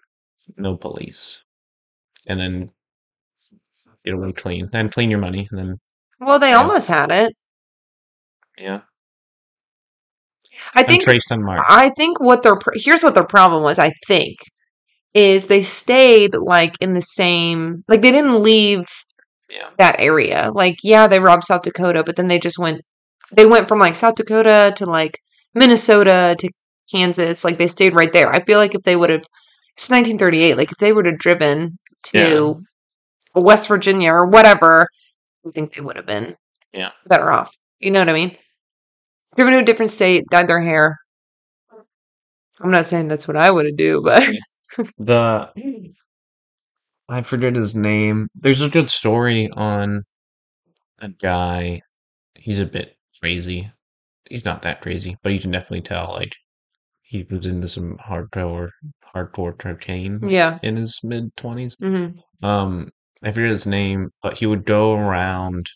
no 0.57 0.75
police 0.77 1.39
and 2.27 2.39
then 2.39 2.71
get 4.05 4.13
away 4.13 4.31
clean 4.33 4.69
then 4.71 4.89
clean 4.89 5.09
your 5.09 5.19
money 5.19 5.47
and 5.49 5.59
then 5.59 5.79
Well, 6.19 6.37
they 6.39 6.49
Yeah. 6.51 6.57
almost 6.61 6.87
had 6.87 7.11
it. 7.11 7.33
yeah 8.57 8.81
I 10.75 10.81
and 10.81 10.87
think. 10.87 11.03
traced 11.03 11.31
and 11.31 11.43
marked 11.43 11.65
I 11.69 11.89
think 11.89 12.19
what 12.19 12.43
their 12.43 12.57
pr- 12.57 12.73
here's 12.75 13.01
what 13.03 13.15
their 13.15 13.25
problem 13.25 13.63
was. 13.63 13.79
I 13.79 13.91
think 14.07 14.37
is 15.13 15.47
they 15.47 15.63
stayed 15.63 16.35
like 16.35 16.75
in 16.79 16.93
the 16.93 17.01
same 17.01 17.83
like 17.87 18.01
they 18.01 18.11
didn't 18.11 18.41
leave 18.43 18.85
yeah 19.55 19.69
that 19.77 19.95
area. 19.99 20.51
Like, 20.53 20.77
yeah, 20.83 21.07
they 21.07 21.19
robbed 21.19 21.43
South 21.45 21.61
Dakota, 21.63 22.03
but 22.03 22.15
then 22.15 22.27
they 22.27 22.39
just 22.39 22.59
went 22.59 22.81
they 23.31 23.45
went 23.45 23.67
from 23.67 23.79
like 23.79 23.95
South 23.95 24.15
Dakota 24.15 24.73
to 24.77 24.85
like 24.85 25.17
Minnesota 25.53 26.35
to 26.39 26.49
Kansas. 26.91 27.43
Like 27.43 27.57
they 27.57 27.67
stayed 27.67 27.95
right 27.95 28.11
there. 28.11 28.31
I 28.31 28.41
feel 28.41 28.59
like 28.59 28.75
if 28.75 28.83
they 28.83 28.95
would 28.95 29.09
have 29.09 29.23
it's 29.75 29.89
1938, 29.89 30.57
like 30.57 30.71
if 30.71 30.77
they 30.77 30.93
would 30.93 31.05
have 31.05 31.17
driven 31.17 31.77
to 32.07 32.61
West 33.33 33.67
Virginia 33.67 34.11
or 34.11 34.27
whatever, 34.27 34.87
I 35.45 35.51
think 35.51 35.73
they 35.73 35.81
would 35.81 35.95
have 35.95 36.05
been 36.05 36.35
Yeah. 36.73 36.91
better 37.07 37.31
off. 37.31 37.51
You 37.79 37.91
know 37.91 37.99
what 38.01 38.09
I 38.09 38.13
mean? 38.13 38.37
Driven 39.35 39.53
to 39.53 39.59
a 39.59 39.65
different 39.65 39.91
state, 39.91 40.25
dyed 40.29 40.47
their 40.47 40.61
hair. 40.61 40.97
I'm 42.61 42.69
not 42.71 42.85
saying 42.85 43.07
that's 43.07 43.27
what 43.27 43.35
I 43.35 43.49
would 43.49 43.65
have 43.65 43.77
do, 43.77 44.01
but 44.03 44.23
the 44.97 45.49
i 47.13 47.21
forget 47.21 47.55
his 47.55 47.75
name. 47.75 48.27
There's 48.35 48.61
a 48.61 48.69
good 48.69 48.89
story 48.89 49.49
on 49.51 50.03
a 50.99 51.09
guy. 51.09 51.81
He's 52.35 52.59
a 52.59 52.65
bit 52.65 52.95
crazy. 53.19 53.71
He's 54.29 54.45
not 54.45 54.61
that 54.63 54.81
crazy 54.81 55.17
but 55.21 55.33
you 55.33 55.39
can 55.39 55.51
definitely 55.51 55.81
tell 55.81 56.11
like 56.13 56.35
he 57.01 57.25
was 57.29 57.45
into 57.45 57.67
some 57.67 57.97
hardcore 57.97 58.69
hardcore 59.13 59.57
cocaine 59.57 60.27
yeah. 60.27 60.57
in 60.63 60.77
his 60.77 60.99
mid 61.03 61.35
20s 61.35 61.75
hmm 61.79 62.17
um 62.43 62.89
i 63.21 63.31
forget 63.31 63.51
his 63.51 63.67
name 63.67 64.09
but 64.23 64.37
he 64.37 64.45
would 64.45 64.65
go 64.65 64.93
around 64.93 65.69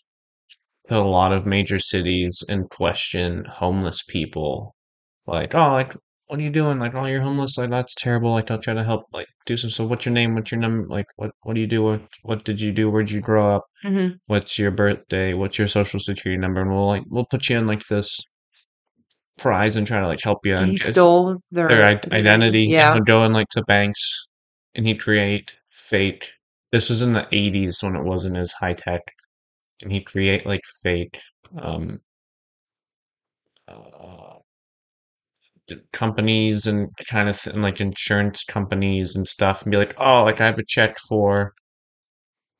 to 0.88 0.96
a 0.96 1.00
lot 1.00 1.32
of 1.32 1.46
major 1.46 1.78
cities 1.78 2.42
and 2.48 2.68
question 2.70 3.44
homeless 3.44 4.02
people. 4.02 4.74
Like 5.26 5.54
oh 5.54 5.72
like 5.72 5.94
what 6.28 6.38
are 6.38 6.42
you 6.42 6.50
doing? 6.50 6.78
Like 6.78 6.94
oh 6.94 7.04
you're 7.06 7.20
homeless? 7.22 7.58
Like 7.58 7.70
that's 7.70 7.94
terrible. 7.94 8.30
Like 8.32 8.50
i'll 8.50 8.58
try 8.58 8.74
to 8.74 8.84
help 8.84 9.04
like 9.12 9.26
do 9.46 9.56
some 9.56 9.70
so 9.70 9.84
what's 9.86 10.06
your 10.06 10.12
name? 10.14 10.34
What's 10.34 10.50
your 10.52 10.60
number 10.60 10.86
like 10.88 11.06
what 11.16 11.32
what 11.42 11.54
do 11.54 11.60
you 11.60 11.66
do? 11.66 11.82
What 11.82 12.02
what 12.22 12.44
did 12.44 12.60
you 12.60 12.72
do? 12.72 12.90
Where'd 12.90 13.10
you 13.10 13.20
grow 13.20 13.56
up? 13.56 13.64
Hmm 13.82 14.08
what's 14.26 14.58
your 14.58 14.70
birthday? 14.70 15.34
What's 15.34 15.58
your 15.58 15.68
social 15.68 16.00
security 16.00 16.38
number? 16.40 16.60
And 16.60 16.70
we'll 16.70 16.86
like 16.86 17.02
we'll 17.08 17.26
put 17.26 17.48
you 17.48 17.58
in 17.58 17.66
like 17.66 17.84
this 17.86 18.18
prize 19.38 19.76
and 19.76 19.86
try 19.86 20.00
to 20.00 20.06
like 20.06 20.20
help 20.22 20.44
you. 20.44 20.54
He 20.56 20.62
and 20.62 20.72
it's- 20.74 20.90
stole 20.90 21.38
their, 21.50 21.68
their 21.68 21.84
i- 21.84 22.00
identity. 22.16 22.64
Yeah. 22.64 22.94
He'd 22.94 23.06
go 23.06 23.24
in 23.24 23.32
like 23.32 23.48
to 23.50 23.62
banks 23.64 24.26
and 24.74 24.86
he'd 24.86 25.00
create 25.00 25.56
fake. 25.70 26.30
This 26.72 26.90
was 26.90 27.00
in 27.02 27.12
the 27.14 27.26
80s 27.32 27.82
when 27.82 27.96
it 27.96 28.02
wasn't 28.04 28.36
as 28.36 28.52
high 28.52 28.74
tech. 28.74 29.00
And 29.82 29.92
he'd 29.92 30.04
create 30.06 30.44
like 30.44 30.60
fake 30.82 31.18
um, 31.56 32.00
uh, 33.68 34.27
companies 35.92 36.66
and 36.66 36.88
kind 37.10 37.28
of 37.28 37.40
th- 37.40 37.54
and 37.54 37.62
like 37.62 37.80
insurance 37.80 38.44
companies 38.44 39.14
and 39.16 39.26
stuff 39.28 39.62
and 39.62 39.70
be 39.70 39.76
like, 39.78 39.94
oh, 39.98 40.24
like 40.24 40.40
I 40.40 40.46
have 40.46 40.58
a 40.58 40.64
check 40.66 40.96
for, 41.08 41.52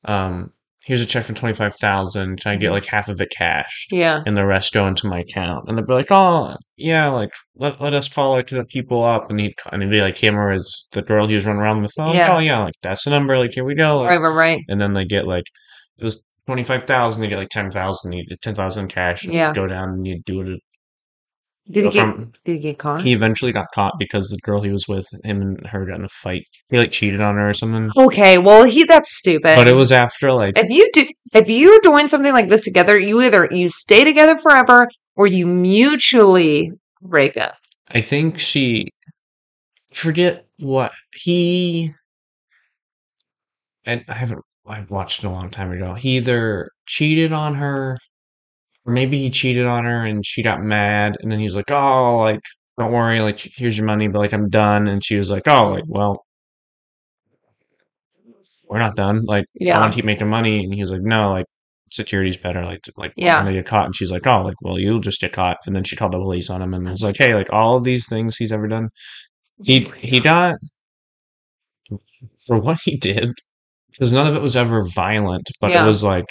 um, 0.05 0.51
here's 0.85 1.01
a 1.01 1.05
check 1.05 1.25
for 1.25 1.33
25,000. 1.33 2.39
Can 2.41 2.51
I 2.51 2.55
get 2.55 2.69
Mhm. 2.69 2.73
like 2.73 2.85
half 2.85 3.09
of 3.09 3.21
it 3.21 3.29
cashed? 3.35 3.91
Yeah. 3.91 4.21
and 4.25 4.35
the 4.35 4.45
rest 4.45 4.73
go 4.73 4.87
into 4.87 5.07
my 5.07 5.19
account. 5.19 5.65
And 5.67 5.77
they'd 5.77 5.85
be 5.85 5.93
like, 5.93 6.11
oh, 6.11 6.55
yeah, 6.77 7.07
like, 7.09 7.29
let, 7.55 7.79
let 7.81 7.93
us 7.93 8.07
call 8.07 8.31
like 8.31 8.47
the 8.47 8.65
people 8.65 9.03
up. 9.03 9.29
And 9.29 9.39
he'd, 9.39 9.53
and 9.71 9.81
it'd 9.81 9.91
be 9.91 10.01
like 10.01 10.17
him 10.17 10.37
or 10.39 10.51
his, 10.51 10.87
the 10.91 11.01
girl 11.01 11.27
he 11.27 11.35
was 11.35 11.45
running 11.45 11.61
around 11.61 11.81
with. 11.81 11.91
Oh, 11.99 12.13
Yeah. 12.13 12.35
oh, 12.35 12.39
yeah, 12.39 12.63
like, 12.63 12.73
that's 12.81 13.03
the 13.03 13.11
number. 13.11 13.37
Like, 13.37 13.51
here 13.51 13.65
we 13.65 13.75
go. 13.75 13.99
Like, 13.99 14.09
Right, 14.11 14.21
right, 14.21 14.35
right. 14.35 14.61
And 14.69 14.79
then 14.79 14.93
they 14.93 15.05
get 15.05 15.27
like, 15.27 15.43
it 15.97 16.03
was 16.03 16.23
25,000, 16.47 17.21
they 17.21 17.27
get 17.27 17.37
like 17.37 17.49
10,000, 17.49 18.11
you 18.13 18.25
get 18.25 18.41
10,000 18.41 18.87
cash. 18.87 19.25
And 19.25 19.33
Yeah. 19.33 19.49
you 19.49 19.53
go 19.53 19.67
down 19.67 19.89
and 19.89 20.07
you 20.07 20.21
do 20.25 20.41
it. 20.41 20.59
Did 21.71 21.85
he 21.85 21.91
get 21.91 22.17
did 22.17 22.53
he 22.53 22.59
get 22.59 22.79
caught? 22.79 23.03
he 23.03 23.13
eventually 23.13 23.51
got 23.51 23.67
caught 23.75 23.93
because 23.99 24.29
the 24.29 24.39
girl 24.39 24.61
he 24.61 24.71
was 24.71 24.87
with, 24.87 25.07
him 25.23 25.41
and 25.41 25.67
her 25.67 25.85
got 25.85 25.99
in 25.99 26.05
a 26.05 26.09
fight. 26.09 26.45
He 26.69 26.77
like 26.77 26.91
cheated 26.91 27.21
on 27.21 27.35
her 27.35 27.49
or 27.49 27.53
something. 27.53 27.91
Okay, 27.95 28.39
well 28.39 28.65
he 28.65 28.85
that's 28.85 29.15
stupid. 29.15 29.55
But 29.55 29.67
it 29.67 29.75
was 29.75 29.91
after 29.91 30.33
like 30.33 30.57
if 30.57 30.69
you 30.69 30.89
do 30.93 31.05
if 31.33 31.47
you're 31.47 31.79
doing 31.81 32.07
something 32.07 32.33
like 32.33 32.49
this 32.49 32.63
together, 32.63 32.97
you 32.97 33.21
either 33.21 33.47
you 33.51 33.69
stay 33.69 34.03
together 34.03 34.37
forever 34.39 34.87
or 35.15 35.27
you 35.27 35.45
mutually 35.45 36.71
break 37.01 37.37
up. 37.37 37.55
I 37.89 38.01
think 38.01 38.39
she 38.39 38.87
forget 39.93 40.47
what 40.57 40.91
he 41.13 41.93
and 43.85 44.03
I 44.07 44.13
haven't 44.13 44.41
I 44.65 44.85
watched 44.89 45.23
it 45.23 45.27
a 45.27 45.31
long 45.31 45.49
time 45.49 45.71
ago. 45.71 45.93
He 45.93 46.17
either 46.17 46.69
cheated 46.85 47.33
on 47.33 47.55
her 47.55 47.97
or 48.89 48.91
maybe 48.91 49.17
he 49.19 49.29
cheated 49.29 49.65
on 49.65 49.85
her 49.85 50.03
and 50.03 50.25
she 50.25 50.41
got 50.43 50.61
mad 50.61 51.15
and 51.21 51.31
then 51.31 51.39
he's 51.39 51.55
like, 51.55 51.69
"Oh, 51.71 52.17
like 52.19 52.39
don't 52.79 52.91
worry, 52.91 53.21
like 53.21 53.39
here's 53.39 53.77
your 53.77 53.85
money, 53.85 54.07
but 54.07 54.19
like 54.19 54.33
I'm 54.33 54.49
done." 54.49 54.87
And 54.87 55.03
she 55.03 55.17
was 55.17 55.29
like, 55.29 55.47
"Oh, 55.47 55.69
like 55.69 55.83
well, 55.87 56.25
we're 58.67 58.79
not 58.79 58.95
done. 58.95 59.25
Like 59.25 59.43
I 59.45 59.47
Yeah. 59.55 59.79
want 59.79 59.91
to 59.93 59.95
keep 59.95 60.05
making 60.05 60.29
money." 60.29 60.63
And 60.63 60.73
he 60.73 60.81
was 60.81 60.91
like, 60.91 61.01
"No, 61.01 61.31
like 61.31 61.45
security's 61.91 62.37
better. 62.37 62.63
Like 62.65 62.81
to- 62.83 62.93
like 62.97 63.13
Yeah. 63.15 63.37
when 63.37 63.45
they 63.45 63.53
get 63.53 63.65
caught." 63.67 63.85
And 63.85 63.95
she's 63.95 64.11
like, 64.11 64.25
"Oh, 64.27 64.41
like 64.43 64.55
well, 64.61 64.79
you'll 64.79 64.99
just 64.99 65.21
get 65.21 65.33
caught." 65.33 65.57
And 65.65 65.75
then 65.75 65.83
she 65.83 65.95
called 65.95 66.13
the 66.13 66.17
police 66.19 66.49
on 66.49 66.61
him 66.61 66.73
and 66.73 66.89
was 66.89 67.03
like, 67.03 67.17
"Hey, 67.17 67.35
like 67.35 67.51
all 67.53 67.75
of 67.77 67.83
these 67.83 68.07
things 68.09 68.37
he's 68.37 68.51
ever 68.51 68.67
done, 68.67 68.89
he 69.63 69.87
oh 69.87 69.91
he 69.97 70.19
got 70.19 70.55
for 72.47 72.59
what 72.59 72.79
he 72.83 72.97
did 72.97 73.31
because 73.91 74.13
none 74.13 74.27
of 74.27 74.35
it 74.35 74.41
was 74.41 74.55
ever 74.55 74.83
violent, 74.85 75.49
but 75.61 75.71
Yeah. 75.71 75.83
it 75.83 75.87
was 75.87 76.03
like, 76.03 76.25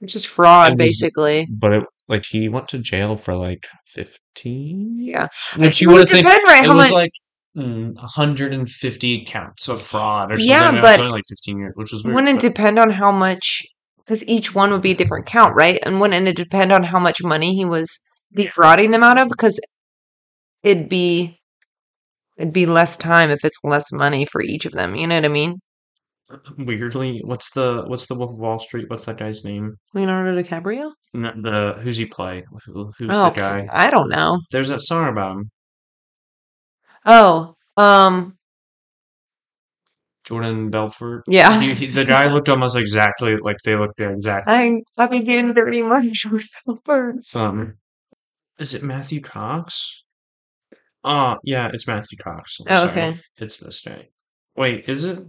It's 0.00 0.14
is 0.14 0.24
fraud, 0.24 0.72
was- 0.72 0.78
basically. 0.78 1.46
but 1.58 1.72
it 1.72 1.84
like 2.08 2.24
he 2.24 2.48
went 2.48 2.68
to 2.68 2.78
jail 2.78 3.16
for 3.16 3.34
like 3.34 3.66
fifteen. 3.84 4.96
Yeah. 5.00 5.28
which 5.56 5.80
you 5.80 5.88
would 5.90 6.08
think 6.08 6.26
right? 6.26 6.64
it 6.64 6.68
was 6.68 6.76
much 6.76 6.92
like 6.92 7.12
mm, 7.56 7.94
150 7.94 9.24
counts 9.24 9.68
of 9.68 9.80
fraud 9.80 10.30
or 10.30 10.34
something. 10.34 10.48
Yeah, 10.48 10.68
and 10.68 10.78
it 10.78 10.82
was 10.82 10.96
but 10.96 11.00
only 11.00 11.12
like 11.12 11.24
15 11.28 11.58
years, 11.58 11.72
which 11.74 11.92
was 11.92 12.04
weird. 12.04 12.14
wouldn't 12.14 12.44
it 12.44 12.48
depend 12.48 12.78
on 12.78 12.90
how 12.90 13.10
much 13.10 13.62
because 13.98 14.26
each 14.28 14.54
one 14.54 14.70
would 14.70 14.82
be 14.82 14.92
a 14.92 14.96
different 14.96 15.26
count, 15.26 15.56
right? 15.56 15.80
And 15.84 16.00
wouldn't 16.00 16.28
it 16.28 16.36
depend 16.36 16.70
on 16.72 16.84
how 16.84 17.00
much 17.00 17.22
money 17.24 17.56
he 17.56 17.64
was 17.64 17.98
defrauding 18.32 18.92
them 18.92 19.02
out 19.02 19.18
of? 19.18 19.28
Because 19.28 19.60
it'd 20.62 20.88
be 20.88 21.40
it'd 22.36 22.52
be 22.52 22.66
less 22.66 22.96
time 22.96 23.30
if 23.30 23.44
it's 23.44 23.58
less 23.64 23.90
money 23.90 24.26
for 24.26 24.42
each 24.42 24.66
of 24.66 24.72
them. 24.72 24.94
You 24.94 25.06
know 25.06 25.16
what 25.16 25.24
I 25.24 25.28
mean? 25.28 25.56
Weirdly, 26.58 27.20
what's 27.24 27.50
the 27.50 27.84
what's 27.86 28.06
the 28.06 28.14
Wolf 28.14 28.30
of 28.30 28.38
Wall 28.38 28.58
Street? 28.58 28.86
What's 28.88 29.04
that 29.04 29.18
guy's 29.18 29.44
name? 29.44 29.76
Leonardo 29.94 30.40
DiCaprio? 30.40 30.92
No, 31.14 31.32
the 31.40 31.80
who's 31.82 31.98
he 31.98 32.06
play? 32.06 32.44
Who- 32.66 32.92
Who's 32.98 33.10
oh, 33.10 33.24
the 33.30 33.36
guy? 33.36 33.68
I 33.70 33.90
don't 33.90 34.08
know. 34.08 34.40
There's 34.50 34.68
that 34.68 34.80
song 34.80 35.08
about 35.08 35.36
him. 35.36 35.50
Oh, 37.04 37.54
um, 37.76 38.36
Jordan 40.24 40.70
Belfort. 40.70 41.22
yeah. 41.28 41.60
He, 41.60 41.72
he, 41.74 41.86
the 41.86 42.04
guy 42.04 42.26
looked 42.32 42.48
almost 42.48 42.76
exactly 42.76 43.36
like 43.36 43.58
they 43.64 43.76
looked 43.76 43.96
the 43.96 44.10
exact. 44.10 44.48
I 44.48 44.82
I've 44.98 45.10
been 45.10 45.24
getting 45.24 45.54
dirty 45.54 45.82
much 45.82 46.26
first. 46.84 47.36
Um, 47.36 47.74
is 48.58 48.74
it 48.74 48.82
Matthew 48.82 49.20
Cox? 49.20 50.02
Oh, 51.04 51.36
yeah, 51.44 51.70
it's 51.72 51.86
Matthew 51.86 52.18
Cox. 52.18 52.58
Oh, 52.68 52.88
okay. 52.88 53.20
It's 53.36 53.58
this 53.58 53.80
guy. 53.80 54.08
Wait, 54.56 54.88
is 54.88 55.04
it? 55.04 55.20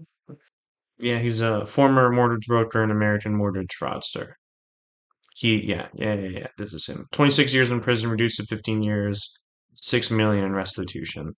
Yeah, 0.99 1.19
he's 1.19 1.41
a 1.41 1.65
former 1.65 2.09
mortgage 2.09 2.47
broker 2.47 2.81
and 2.81 2.91
American 2.91 3.35
mortgage 3.35 3.75
fraudster. 3.79 4.33
He, 5.35 5.63
yeah, 5.63 5.87
yeah, 5.93 6.15
yeah, 6.15 6.29
yeah. 6.29 6.47
This 6.57 6.73
is 6.73 6.87
him. 6.87 7.05
Twenty-six 7.11 7.53
years 7.53 7.69
in 7.69 7.79
prison, 7.79 8.09
reduced 8.09 8.37
to 8.37 8.45
fifteen 8.45 8.81
years, 8.81 9.31
six 9.75 10.09
million 10.09 10.43
in 10.43 10.53
restitution. 10.53 11.33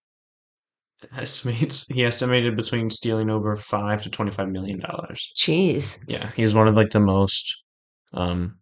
Estimates 1.16 1.88
he 1.88 2.04
estimated 2.04 2.58
between 2.58 2.90
stealing 2.90 3.30
over 3.30 3.56
five 3.56 4.02
to 4.04 4.10
twenty-five 4.10 4.50
million 4.50 4.80
dollars. 4.80 5.32
Jeez. 5.36 6.00
Yeah, 6.08 6.32
he's 6.36 6.54
one 6.54 6.68
of 6.68 6.76
like 6.76 6.92
the 6.92 7.00
most. 7.00 7.64
Um, 8.14 8.60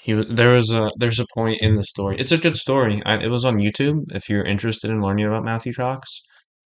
he 0.00 0.14
was 0.14 0.26
there 0.30 0.52
was 0.52 0.70
a 0.70 0.90
there's 0.98 1.20
a 1.20 1.26
point 1.34 1.60
in 1.60 1.76
the 1.76 1.84
story. 1.84 2.16
It's 2.18 2.32
a 2.32 2.38
good 2.38 2.56
story. 2.56 3.02
I, 3.04 3.16
it 3.16 3.30
was 3.30 3.44
on 3.44 3.56
YouTube. 3.56 4.14
If 4.14 4.28
you're 4.28 4.44
interested 4.44 4.90
in 4.90 5.00
learning 5.00 5.26
about 5.26 5.44
Matthew 5.44 5.72
Cox 5.72 6.22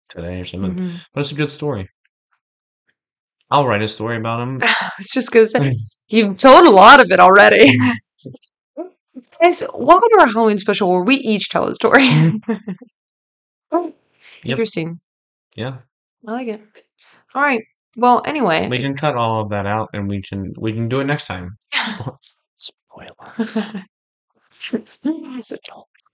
today 0.09 0.40
or 0.40 0.44
something, 0.44 0.74
Mhm. 0.74 1.00
but 1.12 1.20
it's 1.20 1.32
a 1.32 1.34
good 1.34 1.50
story. 1.50 1.88
I'll 3.50 3.66
write 3.66 3.82
a 3.82 3.88
story 3.88 4.16
about 4.16 4.40
him. 4.40 4.61
I 4.62 4.90
was 4.98 5.09
just 5.11 5.30
gonna 5.30 5.46
say 5.48 5.72
you've 6.09 6.36
told 6.36 6.66
a 6.66 6.70
lot 6.70 7.00
of 7.00 7.11
it 7.11 7.20
already. 7.20 7.76
Guys, 9.42 9.62
welcome 9.74 10.09
to 10.14 10.20
our 10.20 10.26
Halloween 10.28 10.59
special 10.59 10.88
where 10.90 11.02
we 11.02 11.16
each 11.16 11.48
tell 11.50 11.68
a 11.68 11.74
story. 11.74 12.09
Interesting. 14.44 15.00
Yeah, 15.57 15.78
I 16.26 16.32
like 16.32 16.48
it. 16.48 16.61
All 17.34 17.42
right. 17.42 17.62
Well, 17.96 18.22
anyway. 18.26 18.68
we 18.68 18.78
can 18.78 18.94
cut 18.94 19.16
all 19.16 19.40
of 19.42 19.48
that 19.50 19.66
out, 19.66 19.90
and 19.92 20.09
we 20.09 20.22
can 20.22 20.52
we 20.59 20.72
can 20.72 20.88
do 20.88 21.00
it 21.00 21.04
next 21.04 21.26
time. 21.26 21.57
Spoilers. 22.57 23.59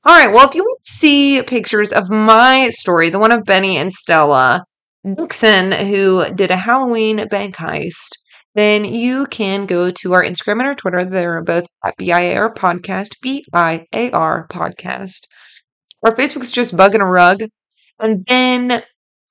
All 0.04 0.16
right. 0.16 0.32
Well, 0.32 0.48
if 0.48 0.56
you 0.56 0.64
want 0.64 0.82
to 0.82 0.90
see 0.90 1.42
pictures 1.42 1.92
of 1.92 2.10
my 2.10 2.70
story, 2.70 3.08
the 3.10 3.20
one 3.20 3.30
of 3.30 3.44
Bennie 3.44 3.76
and 3.76 3.92
Stella 3.92 4.64
Dickson, 5.04 5.70
who 5.70 6.24
did 6.34 6.50
a 6.50 6.56
Halloween 6.56 7.28
bank 7.28 7.54
heist, 7.54 8.10
then 8.56 8.84
you 8.84 9.26
can 9.26 9.64
go 9.64 9.92
to 9.92 10.12
our 10.12 10.24
Instagram 10.24 10.58
and 10.58 10.62
our 10.62 10.74
Twitter. 10.74 11.04
They're 11.04 11.40
both 11.44 11.66
at 11.84 11.96
BIAR 11.98 12.52
Podcast, 12.52 13.10
B 13.22 13.44
I 13.52 13.86
A 13.92 14.10
R 14.10 14.48
Podcast. 14.48 15.28
Our 16.04 16.14
Facebook's 16.16 16.50
just 16.50 16.76
Bug 16.76 16.96
in 16.96 17.00
a 17.00 17.06
Rug. 17.06 17.42
And 18.00 18.26
then 18.26 18.82